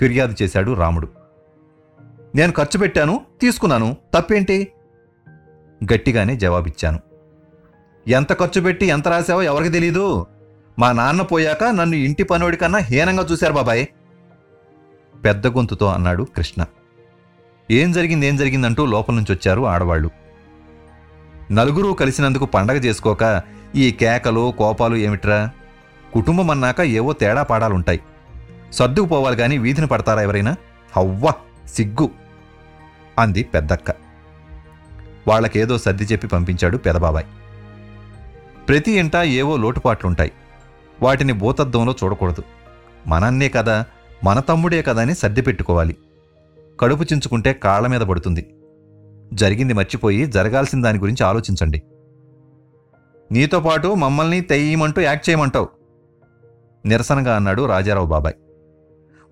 [0.00, 1.08] ఫిర్యాదు చేశాడు రాముడు.
[2.34, 4.68] నేను ఖర్చు పెట్టాను తీసుకున్నాను తప్పేంటి?
[5.84, 7.00] గట్టిగానే జవాబిచ్చాను.
[8.08, 10.26] ఎంత ఖర్చు పెట్టి ఎంత రాశావో ఎవరికి తెలీదు.
[10.78, 13.86] మా నాన్న పోయాక నన్ను ఇంటి పనోడి కన్నా హీనంగా చూశారు బాబాయ్.
[15.26, 16.64] పెద్ద గొంతుతో అన్నాడు కృష్ణ.
[17.70, 20.10] ఏం జరిగింది ఏం జరిగిందంటూ లోపల నుంచి వచ్చారు ఆడవాళ్ళు
[21.52, 23.42] నలుగురు కలిసినందుకు పండగ చేసుకోక
[23.74, 25.50] ఈ కేకలు కోపాలు ఏమిట్రా?
[26.12, 28.00] కుటుంబం అన్నాక ఏవో తేడా పాడాలుంటాయి.
[28.72, 30.56] సర్దుకుపోవాలి కానీ వీధిని పడతారా ఎవరైనా?
[30.96, 31.32] హవ్వ
[31.66, 32.10] సిగ్గు
[33.18, 33.90] అంది పెద్దక్క.
[35.28, 37.24] వాళ్ళకేదో సర్ది చెప్పి పంపించాడు పెదబాబాయ్.
[38.68, 40.32] ప్రతి ఇంట ఏవో లోటుపాట్లుంటాయి.
[41.02, 42.42] వాటిని భూతద్దంలో చూడకూడదు.
[43.06, 43.84] మనన్నే కదా
[44.24, 45.94] మన తమ్ముడే కదా అని
[46.81, 48.55] కడుపు చించుకుంటే కాళ్ళ మీద పడుతుంది.
[49.33, 51.83] జరిగింది మర్చిపోయి జరగాల్సిన దాని గురించి ఆలోచించండి.
[53.33, 55.68] నీతో పాటు మమ్మల్ని తెయ్యమంటూ యాక్ట్ చేయమంటావు.
[56.87, 58.35] నిరసనగా అన్నాడు రాజారావు బాబాయ్.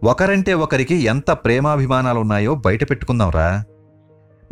[0.04, 3.64] ఒకరంటే ఒకరికి ఎంత ప్రేమాభిమానాలున్నాయో బయట పెట్టుకుందాంరా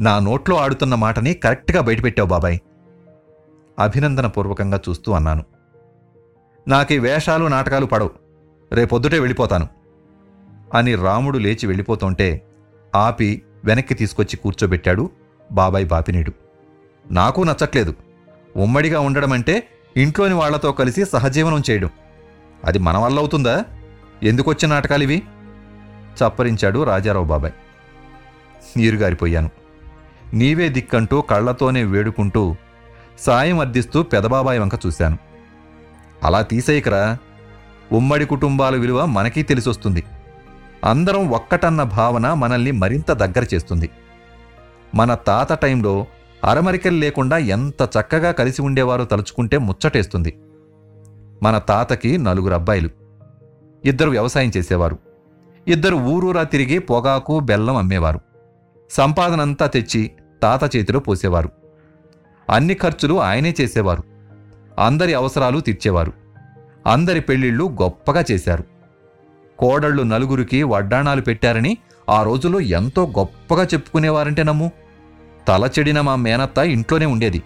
[0.01, 2.59] నా నోట్లో ఆడుతున్న మాటని కరెక్ట్గా బయటపెట్టావు బాబాయ్.
[3.79, 5.45] అభినందన పూర్వకంగా చూస్తూ అన్నాను.
[6.68, 8.11] నాకు ఈ వేషాలు నాటకాలు పడవు.
[8.73, 9.82] రేపొద్దుటే వెళ్ళిపోతాను.
[10.74, 12.42] అని రాముడు లేచి వెళ్ళిపోతుంటే
[12.94, 15.11] ఆపి వెనక్కి తీసుకొచ్చి కూర్చోబెట్టాడు
[15.52, 16.32] బాబాయ్ బాపినీడు.
[17.11, 17.94] నాకు నచ్చట్లేదు.
[18.56, 21.90] ఉమ్మడిగా ఉండడం అంటే ఇంట్లోని వాళ్ళతో కలిసి సహజీవనం చేయడం.
[22.64, 23.64] అది మన వల్ల అవుతుందా?
[24.22, 25.22] ఎందుకొచ్చే నాటకాలివి?
[26.12, 27.52] చప్పరించాడు రాజారావు బాబాయ్.
[28.76, 29.50] నీరుగారిపోయాను
[30.35, 32.56] నీవే దిక్కంటూ కళ్ళతోనే వేడుకుంటూ
[33.18, 35.18] సాయం అర్థిస్తూ పెదబాబాయి వంక చూశాను.
[36.22, 37.18] అలా తీసేయకరా.
[37.92, 40.04] ఉమ్మడి కుటుంబాల విలువ మనకీ తెలిసొస్తుంది.
[40.85, 43.90] అందరం ఒక్కటన్న భావన మనల్ని మరింత దగ్గర చేస్తుంది.
[44.95, 46.07] మన తాత టైంలో
[46.45, 50.38] అరమరికలు లేకుండా ఎంత చక్కగా కలిసి ఉండేవారో తలుచుకుంటే ముచ్చటేస్తుంది.
[51.42, 52.90] మన తాతకి నలుగురు అబ్బాయిలు.
[53.85, 54.99] ఇద్దరు వ్యవసాయం చేసేవారు.
[55.68, 58.21] ఇద్దరు ఊరూరా తిరిగి పొగాకు బెల్లం అమ్మేవారు.
[58.90, 60.11] సంపాదనంతా తెచ్చి
[60.42, 61.51] తాత చేతిలో పోసేవారు.
[62.51, 64.03] అన్ని ఖర్చులు ఆయనే చేసేవారు.
[64.79, 66.12] అందరి అవసరాలు తీర్చేవారు.
[66.87, 68.71] అందరి పెళ్ళిళ్ళు గొప్పగా చేశారు.
[69.62, 74.72] కోడళ్ళు నలుగురికి వడ్డాణాలు పెట్టారని ఆ రోజుల్లో ఎంతో గొప్పగా చెప్పుకునేవారంటే నమ్ము.
[75.48, 77.42] తల చెడిన మా మేనత్త ఇంట్లోనే ఉండేది.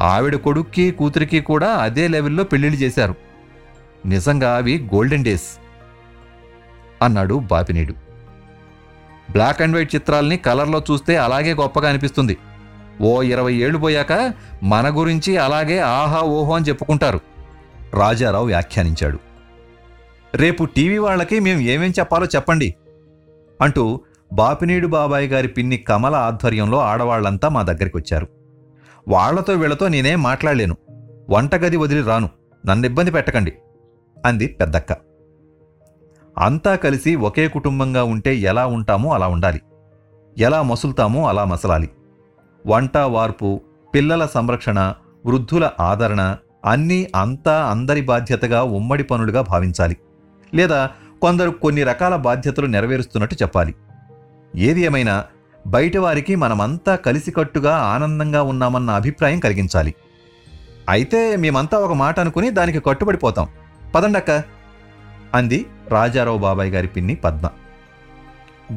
[0.00, 3.14] ఆవిడ కొడుక్కి కూతురికి కూడా అదే లెవెల్లో పెళ్ళిళ్ళు చేశారు.
[4.06, 5.48] నిజంగా అవి గోల్డెన్ డేస్
[7.02, 7.92] అన్నాడు బాపినీడు.
[9.30, 12.36] బ్లాక్ అండ్ వైట్ చిత్రాల్ని కలర్లో చూస్తే అలాగే గొప్పగా అనిపిస్తుంది.
[13.00, 17.20] ఓ ఇరవై ఏళ్ళు పోయాక మన గురించి అలాగే ఆహా ఓహో అని చెప్పుకుంటారు.
[17.94, 19.29] రాజారావు వ్యాఖ్యానించాడు.
[20.34, 22.74] రేపు టీవీ వాళ్ళకి మేము ఏమేం చెప్పాలో చెప్పండి
[23.60, 24.00] అంటూ
[24.32, 28.28] బాపినీడు బాబాయ్ గారి పిన్ని కమల ఆధ్వర్యంలో ఆడవాళ్ళంతా మా దగ్గరికి వచ్చారు.
[29.08, 30.76] వాళ్ళతో వీళ్ళతో నేనేం మాట్లాడలేను.
[31.30, 32.28] వంటగది వదిలి రాను
[32.66, 33.52] నన్ను ఇబ్బంది పెట్టకండి
[34.26, 34.96] అంది పెద్దక్క.
[36.38, 39.60] అంతా కలిసి ఒకే కుటుంబంగా ఉంటే ఎలా ఉంటామో అలా ఉండాలి.
[40.38, 41.90] ఎలా మసులుతామో అలా మసలాలి.
[42.66, 43.60] వంట వార్పు
[43.94, 44.94] పిల్లల సంరక్షణ
[45.26, 49.96] వృద్ధుల ఆదరణ అన్నీ అంతా అందరి బాధ్యతగా ఉమ్మడి పనులుగా భావించాలి.
[50.54, 50.90] లేదా
[51.22, 53.74] కొందరు కొన్ని రకాల బాధ్యతలు నెరవేరుస్తున్నట్టు చెప్పాలి.
[54.56, 55.24] ఏది ఏమైనా
[55.66, 59.94] బయటవారికి మనమంతా కలిసికట్టుగా ఆనందంగా ఉన్నామన్న అభిప్రాయం కలిగించాలి.
[60.88, 63.48] అయితే మేమంతా ఒక మాట అనుకుని దానికి కట్టుబడిపోతాం.
[63.94, 64.42] పదండక్క.
[65.34, 67.48] అంది రాజారావు బాబాయ్ గారి పిన్ని పద్మ.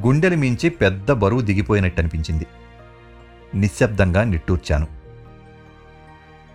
[0.08, 2.46] గుండెలు మించి పెద్ద బరువు దిగిపోయినట్టు అనిపించింది
[3.56, 4.88] నిశ్శబ్దంగా నిట్టూర్చాను.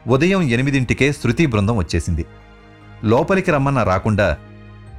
[0.08, 2.26] ఉదయం ఎనిమిదింటికే శృతి బృందం వచ్చేసింది.
[3.04, 4.36] లోపలికి రమ్మన్న రాకుండా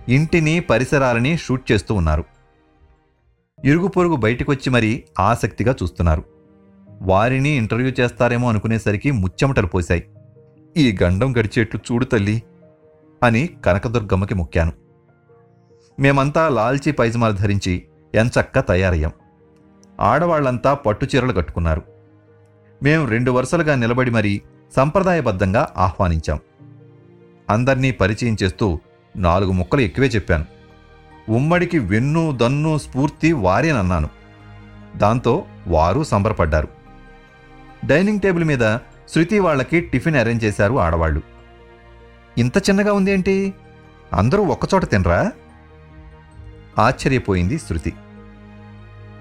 [0.09, 2.23] ఇంటిని పరిసరాలని షూట్ చేస్తూ ఉన్నారు.
[3.65, 6.23] ఇరుగు పొరుగు బయటికొచ్చి మరీ ఆసక్తిగా చూస్తున్నారు.
[7.01, 10.03] వారిని ఇంటర్వ్యూ చేస్తారేమో అనుకునేసరికి ముచ్చెమటలు పోశాయి.
[10.77, 12.43] ఈ గండం గడిచేట్లు చూడు తల్లి
[13.23, 14.71] అని కనకదుర్గమ్మకి మొక్కాను.
[15.99, 19.11] మేమంతా లాల్చీ పైజమాలు ధరించి ఎంచక్క తయారయ్యాం.
[19.99, 21.81] ఆడవాళ్ళంతా పట్టుచీరలు కట్టుకున్నారు.
[22.83, 24.41] మేము రెండు వరుసలుగా నిలబడి మరీ
[24.75, 26.39] సంప్రదాయబద్ధంగా ఆహ్వానించాం.
[27.49, 28.79] అందర్నీ పరిచయం చేస్తూ
[29.19, 30.45] నాలుగు ముక్కలు ఎక్కువే చెప్పాను.
[31.29, 34.09] ఉమ్మడికి వెన్ను దన్ను స్ఫూర్తి వారేనన్నాను
[34.95, 36.67] దాంతో వారు సంబరపడ్డారు.
[37.85, 38.77] డైనింగ్ టేబుల్ మీద
[39.09, 41.21] శృతి వాళ్ళకి టిఫిన్ అరేంజ్ చేశారు ఆడవాళ్ళు.
[42.37, 43.53] ఇంత చిన్నగా ఉందేంటి
[44.13, 45.31] అందరూ ఒక్కచోట తినరా?
[46.79, 47.93] ఆశ్చర్యపోయింది శృతి.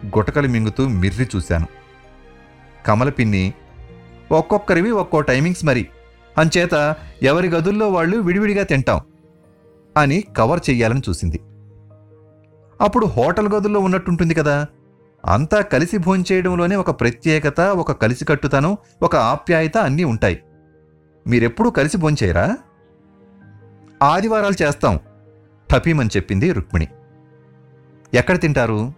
[0.06, 1.66] గుటకలు మింగుతూ మిర్రి చూశాను.
[2.86, 3.52] కమల పిన్ని
[4.32, 5.88] ఒక్కొక్కరివి ఒక్కో టైమింగ్స్ మరి.
[6.38, 9.00] అంచేత ఎవరి గదుల్లో వాళ్ళు విడివిడిగా తింటాం.
[9.98, 11.40] అని కవర్ చెయ్యాలని చూసింది.
[12.80, 14.66] అప్పుడు హోటల్ గదుల్లో ఉన్నట్టుంటుంది కదా.
[15.24, 20.42] అంతా కలిసి భోంచేయడంలోనే ఒక ప్రత్యేకత ఒక కలిసికట్టుతనం ఒక ఆప్యాయత అన్నీ ఉంటాయి.
[21.26, 22.56] మీరెప్పుడూ కలిసి భోంచేయరా
[24.02, 25.00] ఆదివారాలు చేస్తాం
[25.70, 26.88] టపీమని చెప్పింది రుక్మిణి.
[28.14, 28.92] ఎక్కడ తింటారు?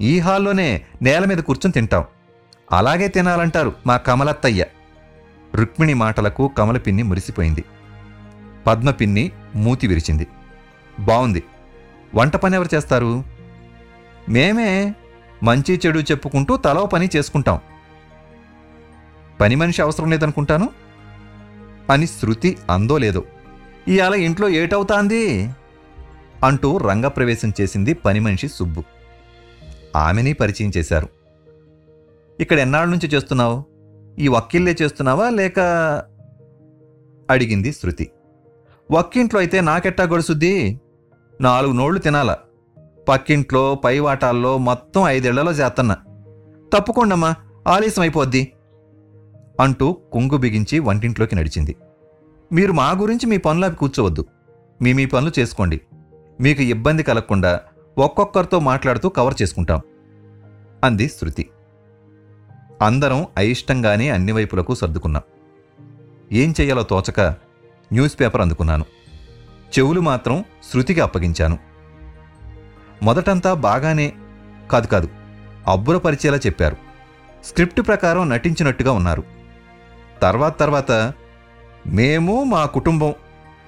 [0.00, 2.04] ఈ హాల్లోనే నేల మీద కూర్చొని తింటాం.
[2.72, 4.66] అలాగే తినాలంటారు మా కమలత్తయ్య.
[5.54, 7.64] రుక్మిణి మాటలకు కమల పిన్ని మురిసిపోయింది.
[8.66, 10.26] పద్మ పిన్ని మూతి విరిచింది.
[11.00, 11.42] బావుంది.
[12.14, 13.24] వంట పని ఎవరు చేస్తారు?
[14.28, 14.94] మేమే
[15.42, 17.60] మంచి చెడు చెప్పుకుంటూ తలో పని చేసుకుంటాం.
[19.40, 20.70] పని మనిషి అవసరం లేదనుకుంటాను.
[21.90, 23.24] అని శృతి అందో లేదో
[23.88, 25.50] ఇవాళ ఇంట్లో ఏటవుతాంది?
[26.44, 28.84] అంటూ రంగప్రవేశం చేసింది పని మనిషి సుబ్బు.
[29.96, 31.08] ఆమెని పరిచయం చేశారు.
[32.40, 33.64] ఇక్కడ ఎన్నాళ్ళ నుంచి చేస్తున్నావు?
[34.18, 35.60] ఈ వక్కిల్లే చేస్తున్నావా లేక?
[37.30, 38.10] అడిగింది శృతి.
[38.92, 40.80] ఒక్కింట్లో అయితే నాకెట్టా గడుసుద్ది
[41.40, 42.36] నాలుగు నోళ్ళు తినాల.
[43.08, 45.96] పక్కింట్లో పై వాటాల్లో మొత్తం ఐదేళ్ళలో చేస్తన్నా
[46.76, 47.34] తప్పుకోండమ్మా
[47.66, 48.52] ఆలస్యం అయిపోద్ది
[49.60, 51.76] అంటూ కుంగు బిగించి వంటింట్లోకి నడిచింది.
[52.52, 54.26] మీరు మా గురించి మీ పనులు కూర్చోవద్దు.
[54.82, 55.80] మీ మీ పనులు చేసుకోండి.
[56.40, 57.60] మీకు ఇబ్బంది కలగకుండా
[57.98, 59.80] ఒక్కొక్కరితో మాట్లాడుతూ కవర్ చేసుకుంటాం.
[60.84, 61.50] అంది శృతి.
[62.82, 65.22] అందరం అయిష్టంగానే అన్ని వైపులకు సర్దుకున్నాం.
[66.32, 67.51] ఏం చెయ్యాలో తోచక
[67.92, 68.84] న్యూస్ పేపర్ అందుకున్నాను.
[69.78, 71.58] చెవులు మాత్రం శృతికి అప్పగించాను.
[73.02, 74.12] మొదటంతా బాగానే
[74.72, 75.08] కాదు కాదు
[75.66, 76.76] అబ్బురపరిచేలా చెప్పారు.
[77.44, 79.24] స్క్రిప్ట్ ప్రకారం నటించినట్టుగా ఉన్నారు.
[80.22, 81.12] తర్వాత తర్వాత
[81.86, 83.14] మేము మా కుటుంబం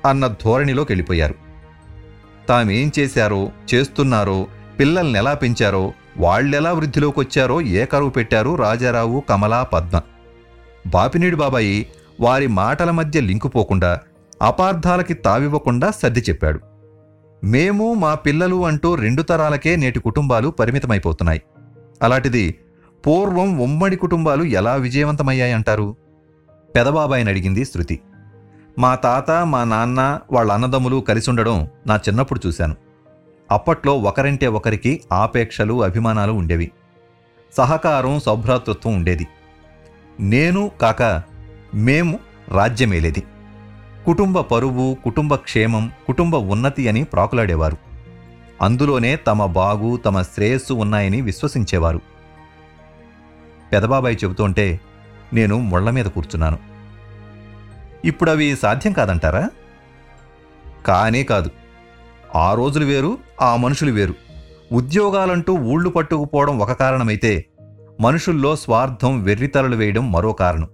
[0.06, 1.34] అన్న ధోరణిలోకి వెళ్ళిపోయారు.
[2.48, 4.46] తామేం చేశారో చేస్తున్నారో
[4.78, 10.00] పిల్లల్ని ఎలా పెంచారో వాళ్ళెలా వృద్ధిలోకి వచ్చారో ఏ కరువు పెట్టారు రాజారావు కమలా పద్మ.
[10.86, 11.86] బాపినీడు బాబాయి
[12.20, 14.00] వారి మాటల మధ్య లింకు పోకుండా
[14.44, 16.60] అపార్థాలకి తావివ్వకుండా సర్ది చెప్పాడు.
[17.44, 21.42] మేము మా పిల్లలు అంటూ రెండు తరాలకే నేటి కుటుంబాలు పరిమితమైపోతున్నాయి.
[22.02, 22.58] అలాంటిది
[23.06, 25.96] పూర్వం ఉమ్మడి కుటుంబాలు ఎలా విజయవంతమయ్యాయంటారు?
[26.76, 28.00] పెదబాబాయిని అడిగింది శృతి.
[28.78, 32.76] మా తాత మా నాన్న వాళ్ళ అన్నదమ్ములు కలిసి ఉండడం నా చిన్నప్పుడు చూశాను.
[33.50, 36.70] అప్పట్లో ఒకరింటే ఒకరికి ఆపేక్షలు అభిమానాలు ఉండేవి.
[37.56, 39.26] సహకారం సౌభ్రాతృత్వం ఉండేది.
[40.20, 41.22] నేను కాక
[41.74, 43.22] మేము రాజ్యమేలేది.
[44.06, 47.76] కుటుంబ పరువు కుటుంబ క్షేమం కుటుంబ ఉన్నతి అని ప్రాకులాడేవారు.
[48.62, 52.00] అందులోనే తమ బాగు తమ శ్రేయస్సు ఉన్నాయని విశ్వసించేవారు.
[53.72, 54.80] పెదబాబాయి చెబుతుంటే
[55.32, 56.58] నేను ముళ్ళ మీద కూర్చున్నాను.
[58.04, 59.50] ఇప్పుడవి సాధ్యం కాదంటారా?
[60.86, 61.50] కానే కాదు.
[62.34, 64.14] ఆ రోజులు వేరు ఆ మనుషులు వేరు.
[64.72, 67.44] ఉద్యోగాలంటూ ఊళ్ళు పట్టుకుపోవడం ఒక కారణమైతే
[68.00, 70.68] మనుషుల్లో స్వార్థం వెర్రితలలు వేయడం మరో కారణం.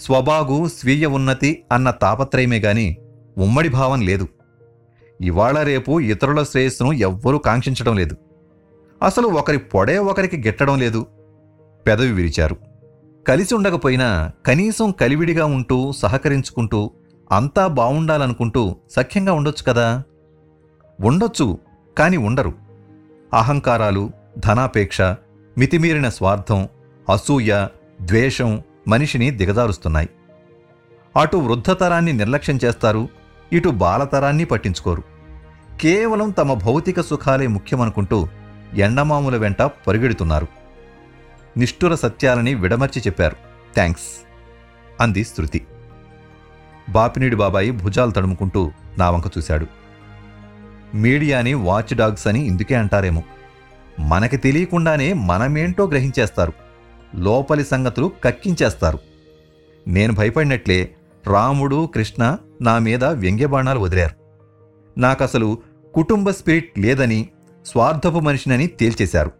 [0.00, 2.96] స్వబాగు స్వీయ ఉన్నతి అన్న తాపత్రయమే గాని
[3.38, 4.28] ఉమ్మడి భావం లేదు.
[5.20, 8.16] ఇవాళ రేపు ఇతరుల శ్రేయస్సును ఎవ్వరూ కాంక్షించడం లేదు.
[9.02, 11.06] అసలు ఒకరి పొడే ఒకరికి గిట్టడం లేదు.
[11.86, 12.56] పెదవి విరిచారు.
[13.28, 16.90] కలిసి ఉండకపోయినా కనీసం కలివిడిగా ఉంటూ సహకరించుకుంటూ
[17.32, 20.02] అంతా బావుండాలనుకుంటూ సఖ్యంగా ఉండొచ్చు కదా?
[21.00, 21.58] ఉండొచ్చు
[21.98, 22.52] కాని ఉండరు.
[23.34, 25.00] అహంకారాలు ధనాపేక్ష
[25.58, 26.68] మితిమీరిన స్వార్థం
[27.12, 27.66] అసూయ
[28.02, 30.08] ద్వేషం మనిషిని దిగజారుస్తున్నాయి.
[31.20, 33.08] అటు వృద్ధతరాన్ని నిర్లక్ష్యం చేస్తారు
[33.52, 35.02] ఇటు బాలతరాన్ని పట్టించుకోరు.
[35.80, 38.28] కేవలం తమ భౌతిక సుఖాలే ముఖ్యమనుకుంటూ
[38.74, 40.46] ఎండమాముల వెంట పరుగెడుతున్నారు.
[41.56, 43.36] నిష్ఠుర సత్యాలని విడమర్చి చెప్పారు.
[43.74, 44.26] థ్యాంక్స్.
[45.00, 45.66] అంది శృతి.
[46.88, 49.66] బాపినీడి బాబాయి భుజాలు తడుముకుంటూ నా వంక చూశాడు.
[50.94, 53.22] మీడియాని వాచ్ డాగ్స్ అని ఇందుకే అంటారేమో.
[54.00, 56.52] మనకి తెలియకుండానే మనమేంటో గ్రహించేస్తారు.
[57.14, 58.98] లోపలి సంగతులు కక్కించేస్తారు.
[59.88, 60.94] నేను భయపడినట్లే
[61.26, 64.14] రాముడు కృష్ణ నా మీద వ్యంగ్యబాణాలు వదిలారు.
[65.00, 65.58] నాకసలు
[65.94, 67.28] కుటుంబ స్పిరిట్ లేదని
[67.66, 69.30] స్వార్థపు మనిషినని తేల్చేశారు.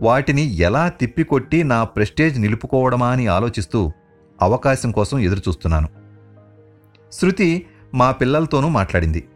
[0.00, 3.92] వాటిని ఎలా తిప్పికొట్టి నా ప్రెస్టేజ్ నిలుపుకోవడమా అని ఆలోచిస్తూ
[4.42, 5.88] అవకాశం కోసం ఎదురుచూస్తున్నాను.
[7.12, 9.28] శృతి మా పిల్లలతోనూ మాట్లాడింది.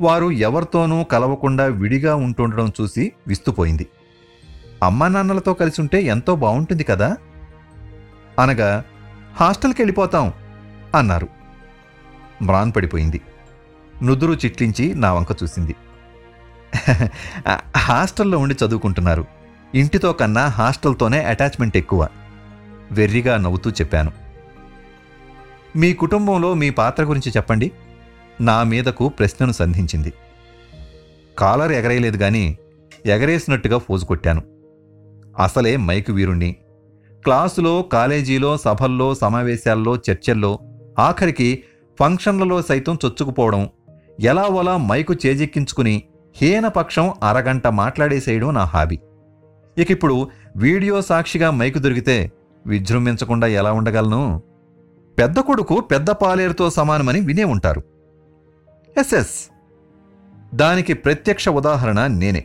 [0.00, 3.86] వారు ఎవరితోనూ కలవకుండా విడిగా ఉంటుండడం చూసి విస్తుపోయింది.
[4.82, 7.16] అమ్మా నాన్నలతో కలిసి ఉంటే ఎంతో బాగుంటుంది కదా?
[8.38, 8.84] అనగా
[9.36, 10.32] హాస్టల్కి వెళ్ళిపోతాం
[10.94, 11.28] అన్నారు.
[12.42, 13.20] మ్రాన్ పడిపోయింది.
[14.02, 15.74] నుదురు చిట్లించి నా వంక చూసింది.
[17.76, 19.26] హాస్టల్లో ఉండి చదువుకుంటున్నారు.
[19.74, 22.08] ఇంటితో కన్నా హాస్టల్తోనే అటాచ్మెంట్ ఎక్కువ.
[22.92, 24.12] వెర్రిగా నవ్వుతూ చెప్పాను.
[25.76, 27.72] మీ కుటుంబంలో మీ పాత్ర గురించి చెప్పండి.
[28.40, 30.12] నా మీదకు ప్రశ్నను సంధించింది.
[31.38, 32.58] కాలర్ ఎగరేయలేదు కానీ
[33.06, 34.51] ఎగరేసినట్టుగా ఫోజు కొట్టాను.
[35.38, 36.56] అసలే మైకు వీరుణ్ణి.
[37.24, 40.58] క్లాసులో కాలేజీలో సభల్లో సమావేశాల్లో చర్చల్లో
[40.98, 41.62] ఆఖరికి
[42.00, 43.68] ఫంక్షన్లలో సైతం చొచ్చుకుపోవడం
[44.20, 46.02] ఎలా ఒలా మైకు చేజెక్కించుకుని
[46.36, 49.00] హీనపక్షం అరగంట మాట్లాడేసేయడం నా హాబీ.
[49.78, 52.32] ఇక ఇప్పుడు వీడియో సాక్షిగా మైకు దొరికితే
[52.66, 54.42] విజృంభించకుండా ఎలా ఉండగలను?
[55.18, 57.82] పెద్ద కొడుకు పెద్ద పాలేరుతో సమానమని వినే ఉంటారు.
[58.98, 59.50] ఎస్ఎస్.
[60.54, 62.44] దానికి ప్రత్యక్ష ఉదాహరణ నేనే.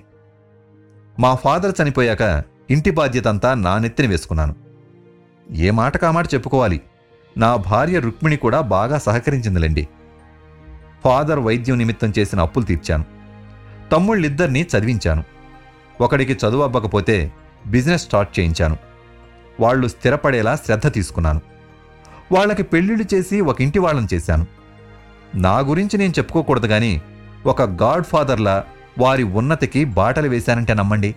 [1.20, 4.56] మా ఫాదర్ చనిపోయాక ఇంటి బాధ్యతంతా నా నెత్తిన వేసుకున్నాను.
[5.52, 6.82] ఏ మాట కామాట చెప్పుకోవాలి?
[7.38, 9.88] నా భార్య రుక్మిణి కూడా బాగా సహకరించిందిలేండి.
[11.04, 13.06] ఫాదర్ వైద్యం నిమిత్తం చేసిన అప్పులు తీర్చాను.
[13.92, 15.24] తమ్ముళ్ళిద్దరినీ చదివించాను.
[16.02, 17.32] ఒకడికి చదువు అవ్వకపోతే
[17.68, 18.78] బిజినెస్ స్టార్ట్ చేయించాను.
[19.60, 21.42] వాళ్ళు స్థిరపడేలా శ్రద్ధ తీసుకున్నాను.
[22.32, 24.46] వాళ్ళకి పెళ్ళిళ్ళు చేసి ఒక ఇంటి వాళ్ళని చేశాను.
[25.36, 27.02] నా గురించి నేను చెప్పుకోకూడదు కానీ
[27.46, 28.64] ఒక గాడ్ ఫాదర్లా
[29.00, 31.16] వారి ఉన్నతికి బాటలు వేశానంటే నమ్మండి.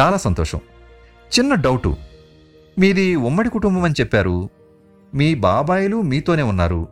[0.00, 0.58] చాలా సంతోషం.
[1.38, 1.96] చిన్న డౌటు
[2.78, 4.50] మీది ఉమ్మడి కుటుంబం అని చెప్పారు.
[5.14, 6.88] మీ బాబాయిలు మీతోనే ఉన్నారు.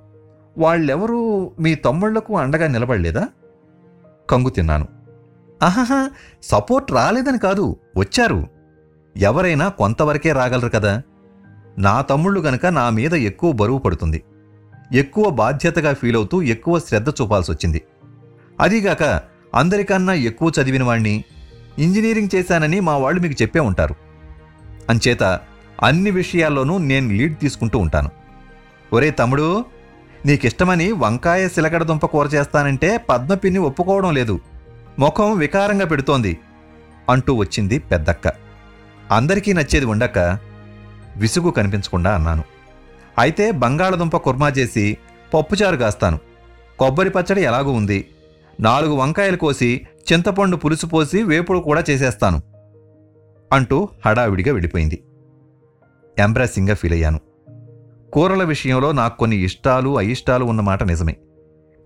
[0.58, 3.28] వాళ్ళెవరూ మీ తమ్ముళ్ళకు అండగా నిలబడలేదా?
[4.30, 4.88] కంగు తిన్నాను.
[5.62, 6.10] ఆహాహా
[6.42, 8.48] సపోర్ట్ రాలేదని కాదు వచ్చారు.
[9.16, 11.02] ఎవరైనా కొంతవరకే రాగలరు కదా.
[11.78, 14.24] నా తమ్ముళ్ళు గనక నా మీద ఎక్కువ బరువు పడుతుంది.
[14.92, 17.82] ఎక్కువ బాధ్యతగా ఫీల్ అవుతూ ఎక్కువ శ్రద్ధ చూపాల్సి వచ్చింది
[18.60, 19.22] అదీగాక
[19.54, 21.24] అందరికన్నా ఎక్కువ చదివిన వాణ్ణి
[21.78, 23.94] ఇంజనీరింగ్ చేశానని మా వాళ్ళు మీకు చెప్పే ఉంటారు.
[24.90, 25.22] అంచేత
[25.82, 28.10] అన్ని విషయాల్లోనూ నేను లీడ్ తీసుకుంటూ ఉంటాను.
[28.92, 29.64] ఒరే తమ్ముడు
[30.26, 34.40] నీకిష్టమని వంకాయ సిలకడ కూర చేస్తానంటే పద్మపిన్ని ఒప్పుకోవడం లేదు.
[34.98, 36.38] ముఖం వికారంగా పెడుతోంది
[37.10, 38.32] అంటూ వచ్చింది పెద్దక్క.
[39.10, 40.18] అందరికీ నచ్చేది ఉండక
[41.16, 42.44] విసుగు కనిపించకుండా అన్నాను.
[43.18, 44.96] అయితే బంగాళదుంప కుర్మా చేసి
[45.34, 46.18] పప్పుచారు కాస్తాను.
[46.78, 48.06] కొబ్బరి పచ్చడి ఎలాగూ ఉంది.
[48.60, 52.42] నాలుగు వంకాయలు కోసి చింతపండు పులుసు పోసి వేపుడు కూడా చేసేస్తాను
[53.52, 55.04] అంటూ హడావిడిగా వెళ్ళిపోయింది.
[56.18, 57.20] ఎంబ్రాసింగ్గా ఫీల్ అయ్యాను.
[58.12, 61.16] కూరల విషయంలో నాకు కొన్ని ఇష్టాలు అయిష్టాలు ఉన్నమాట నిజమే.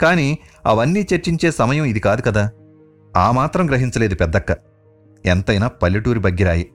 [0.01, 2.51] కానీ అవన్నీ చర్చించే సమయం ఇది కాదు కదా.
[3.17, 4.59] ఆ మాత్రం గ్రహించలేదు పెద్దక్క.
[5.27, 6.71] ఎంతైనా పల్లెటూరి బగ్గిరాయి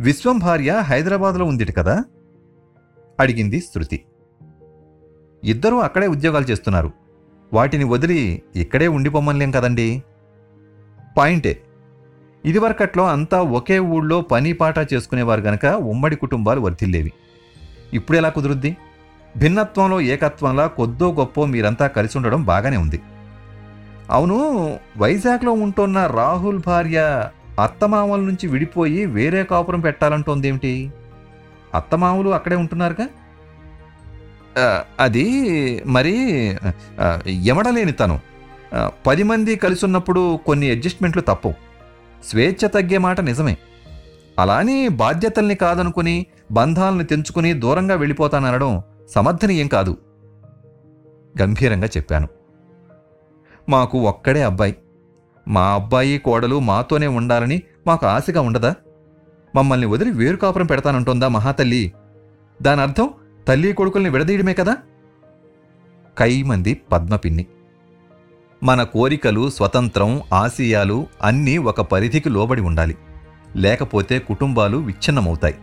[0.00, 2.04] విశ్వం భార్య హైదరాబాద్లో ఉందిట కదా?
[3.20, 4.04] అడిగింది శృతి.
[5.44, 6.90] ఇద్దరూ అక్కడే ఉద్యోగాలు చేస్తున్నారు.
[7.52, 10.02] వాటిని వదిలి ఇక్కడే ఉండిపోమ్మలేం కదండీ?
[11.16, 11.52] పాయింటే.
[12.44, 17.12] ఇదివరకట్లో అంతా ఒకే ఊళ్ళో పని పాట చేసుకునేవారు గనక ఉమ్మడి కుటుంబాలు వర్ధిల్లేవి.
[17.92, 18.72] ఇప్పుడెలా కుదురుద్ది?
[19.34, 22.98] భిన్నత్వంలో ఏకత్వంలా కొద్దో గొప్పో మీరంతా కలిసి ఉండడం బాగానే ఉంది.
[24.10, 24.36] అవును
[24.96, 26.98] వైజాగ్లో ఉంటున్న రాహుల్ భార్య
[27.62, 30.74] అత్తమామల నుంచి విడిపోయి వేరే కాపురం పెట్టాలంటోందేమిటి?
[31.74, 33.06] అత్తమామలు అక్కడే ఉంటున్నారుగా?
[35.00, 35.26] అది
[35.86, 36.14] మరి
[37.52, 38.16] ఎమడలేని తను
[39.06, 41.54] పది మంది కలిసి ఉన్నప్పుడు కొన్ని అడ్జస్ట్మెంట్లు తప్పవు
[42.24, 43.56] స్వేచ్ఛ తగ్గే మాట నిజమే.
[44.38, 49.96] అలానే బాధ్యతల్ని కాదనుకుని బంధాలను తెంచుకుని దూరంగా వెళ్ళిపోతాననడం సమర్థనీయం కాదు.
[51.42, 52.28] గంభీరంగా చెప్పాను.
[53.68, 54.76] మాకు ఒక్కడే అబ్బాయి.
[55.48, 58.74] మా అబ్బాయి కోడలు మాతోనే ఉండాలని మాకు ఆశగా ఉండదా?
[59.56, 61.92] మమ్మల్ని వదిలి వేరు కాపురం పెడతానంటుందా మహాతల్లి?
[62.62, 63.10] దాని అర్థం
[63.48, 64.76] తల్లి కొడుకుల్ని విడదీయడమే కదా?
[66.18, 67.46] కైమంది పద్మపిన్ని.
[68.64, 72.96] మన కోరికలు స్వతంత్రం ఆశయాలు అన్నీ ఒక పరిధికి లోబడి ఉండాలి.
[73.56, 75.54] లేకపోతే కుటుంబాలు విచ్ఛిన్నమవుతాయి.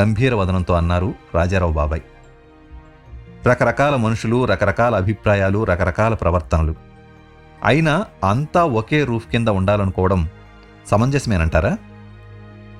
[0.00, 2.00] గంభీర వదనంతో అన్నారు రాజారావు బాబాయ్.
[3.48, 6.74] రకరకాల మనుషులు రకరకాల అభిప్రాయాలు రకరకాల ప్రవర్తనలు.
[7.64, 10.28] అయినా అంతా ఒకే రూఫ్ కింద ఉండాలనుకోవడం
[10.86, 11.78] సమంజసమేనంటారా?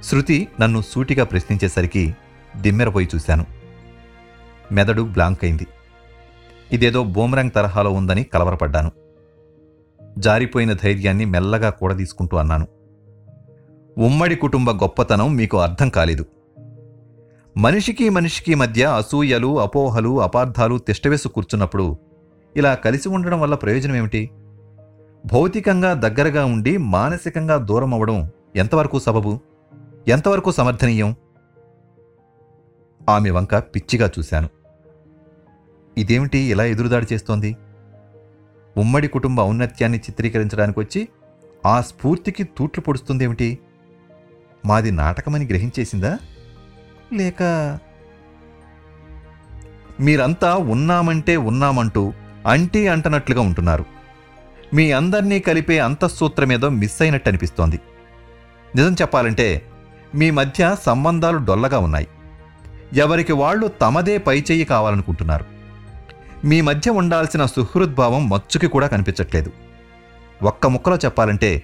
[0.04, 2.14] శృతి నన్ను సూటిగా ప్రశ్నించేసరికి
[2.56, 3.46] దిమ్మెరపోయి చూశాను.
[4.72, 5.66] మెదడు బ్లాంక్ అయింది.
[6.72, 8.90] ఇదేదో బూమరాంగ్ తరహాలో ఉందని కలవరపడ్డాను.
[10.18, 12.66] జారిపోయిన ధైర్యాన్ని మెల్లగా కూడదీసుకుంటూ అన్నాను.
[13.98, 16.26] ఉమ్మడి కుటుంబ గొప్పతనం మీకు అర్థం కాలేదు.
[17.56, 21.98] మనిషికి మనిషికి మధ్య అసూయలు అపోహలు అపార్థాలు తిష్టవేసు కూర్చున్నప్పుడు
[22.56, 24.30] ఇలా కలిసి ఉండడం వల్ల ప్రయోజనం ఏమిటి?
[25.32, 29.40] భౌతికంగా దగ్గరగా ఉండి మానసికంగా దూరం అవ్వడం ఎంతవరకు సబబు?
[30.08, 31.14] ఎంతవరకు సమర్థనీయం?
[33.08, 34.48] ఆమె వంక పిచ్చిగా చూశాను.
[35.98, 37.56] ఇదేమిటి ఇలా ఎదురుదాడి చేస్తోంది?
[38.76, 41.08] ఉమ్మడి కుటుంబ ఔన్నత్యాన్ని చిత్రీకరించడానికి వచ్చి
[41.66, 43.58] ఆ స్ఫూర్తికి తూట్లు పొడుస్తుందేమిటి?
[44.66, 46.18] మాది నాటకమని గ్రహించేసిందా?
[47.12, 47.42] లేక
[50.00, 52.12] మీరంతా ఉన్నామంటే ఉన్నామంటూ
[52.46, 53.84] అంటీ అంటనట్లుగా ఉంటున్నారు.
[54.74, 57.80] మీ అందరినీ కలిపే అంతఃసూత్రమేదో మిస్ అయినట్టు అనిపిస్తోంది.
[58.76, 59.66] నిజం చెప్పాలంటే
[60.14, 62.08] మీ మధ్య సంబంధాలు డొల్లగా ఉన్నాయి.
[62.94, 65.57] ఎవరికి వాళ్ళు తమదే పైచేయి కావాలనుకుంటున్నారు.
[66.44, 69.52] మీ మధ్య ఉండాల్సిన సుహృద్భావం మచ్చుకి కూడా కనిపించట్లేదు.
[70.42, 71.62] ఒక్క ముక్కలో చెప్పాలంటే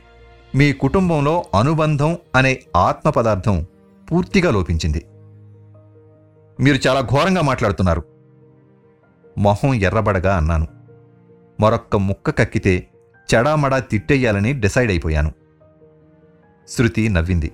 [0.54, 3.66] మీ కుటుంబంలో అనుబంధం అనే ఆత్మ పదార్థం
[4.12, 5.06] పూర్తిగా లోపించింది.
[6.60, 8.04] మీరు చాలా ఘోరంగా మాట్లాడుతున్నారు.
[9.38, 10.66] మొహం ఎర్రబడగా అన్నాను.
[11.60, 12.86] మరొక్క ముక్క కక్కితే
[13.34, 15.32] చెడామడా తిట్టేయాలని డిసైడ్ అయిపోయాను.
[16.68, 17.52] శృతి నవ్వింది.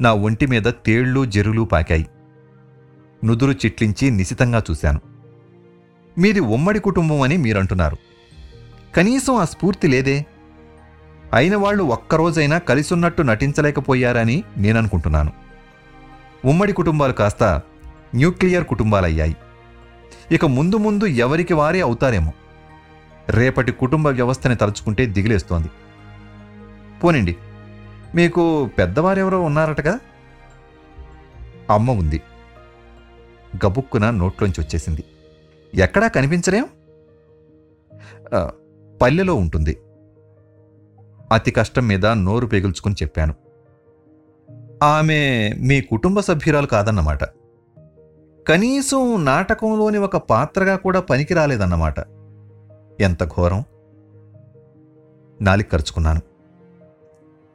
[0.00, 2.06] నా ఒంటి మీద తేళ్ళు జెరులు పాకాయి.
[3.24, 5.13] నుదురు చిట్లించి నిశితంగా చూశాను.
[6.18, 7.96] మీది ఉమ్మడి కుటుంబం అని మీరంటున్నారు.
[8.96, 10.26] కనీసం ఆ స్ఫూర్తి లేదే.
[11.32, 15.32] అయిన వాళ్ళు ఒక్కరోజైనా కలిసున్నట్టు నటించలేకపోయారని నేననుకుంటున్నాను.
[16.44, 17.62] ఉమ్మడి కుటుంబాలు కాస్త
[18.14, 19.36] న్యూక్లియర్ కుటుంబాలయ్యాయి.
[20.32, 22.32] ఇక ముందు ముందు ఎవరికి వారే అవుతారేమో.
[23.28, 25.68] రేపటి కుటుంబ వ్యవస్థని తలుచుకుంటే దిగిలేస్తోంది.
[27.04, 27.36] పోనండి
[28.14, 29.98] మీకు పెద్దవారెవరో ఉన్నారటగా?
[31.70, 32.22] అమ్మ ఉంది.
[33.66, 35.04] గబుక్కున నోట్లోంచి వచ్చేసింది.
[35.74, 36.66] ఎక్కడా కనిపించలేం?
[39.02, 39.78] పల్లెలో ఉంటుంది.
[41.32, 43.34] అతి కష్టం మీద నోరు పెగుల్చుకుని చెప్పాను.
[44.82, 47.24] ఆమె మీ కుటుంబ సభ్యురాలు కాదన్నమాట.
[48.48, 51.94] కనీసం నాటకంలోని ఒక పాత్రగా కూడా పనికి రాలేదన్నమాట
[53.00, 53.64] ఎంత ఘోరం?
[55.42, 56.20] నాలిక ఖర్చుకున్నాను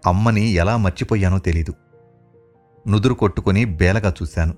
[0.05, 1.74] అమ్మని ఎలా మర్చిపోయానో తెలీదు.
[2.88, 4.53] నుదురు కొట్టుకుని బేలగా చూశాను.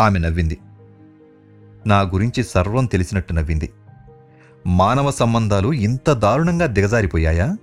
[0.00, 0.58] ఆమె నవ్వింది.
[1.86, 3.72] నా గురించి సర్వం తెలిసినట్టు నవ్వింది.
[4.66, 7.56] మానవ సంబంధాలు ఇంత దారుణంగా దిగజారిపోయాయా?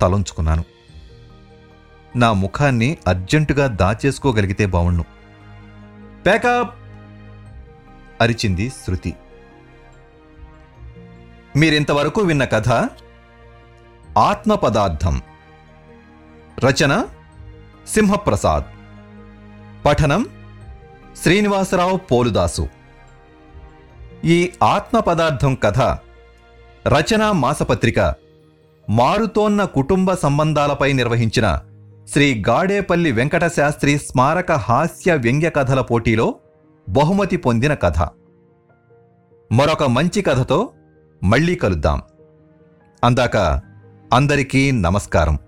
[0.00, 0.64] తలంచుకున్నాను.
[2.16, 5.04] నా ముఖాన్ని అర్జెంటుగా దాచేసుకోగలిగితే బావుణ్ణు
[6.24, 6.74] ప్యాకప్
[8.20, 9.14] అరిచింది శృతి.
[11.56, 12.88] మీరింతవరకు విన్న కథ
[14.18, 15.22] ఆత్మ పదార్థం
[16.64, 17.04] రచన
[17.88, 18.64] సింహప్రసాద్.
[19.84, 20.26] పఠనం
[21.22, 22.68] శ్రీనివాసరావు పోలుదాసు.
[24.24, 25.80] ఈ ఆత్మ పదార్థం కథ
[26.88, 28.14] రచనా మాసపత్రిక
[28.90, 31.60] మారుతోన్న కుటుంబ సంబంధాలపై నిర్వహించిన
[32.08, 36.34] శ్రీ గాడేపల్లి వెంకటశాస్త్రి స్మారక హాస్య వ్యంగ్య కథల పోటీలో
[36.88, 37.98] బహుమతి పొందిన కథ.
[39.52, 40.70] మరొక మంచి కథతో
[41.22, 42.02] మళ్ళీ కలుద్దాం.
[43.04, 43.36] అందాక
[44.12, 45.38] అందరికీ నమస్కారం.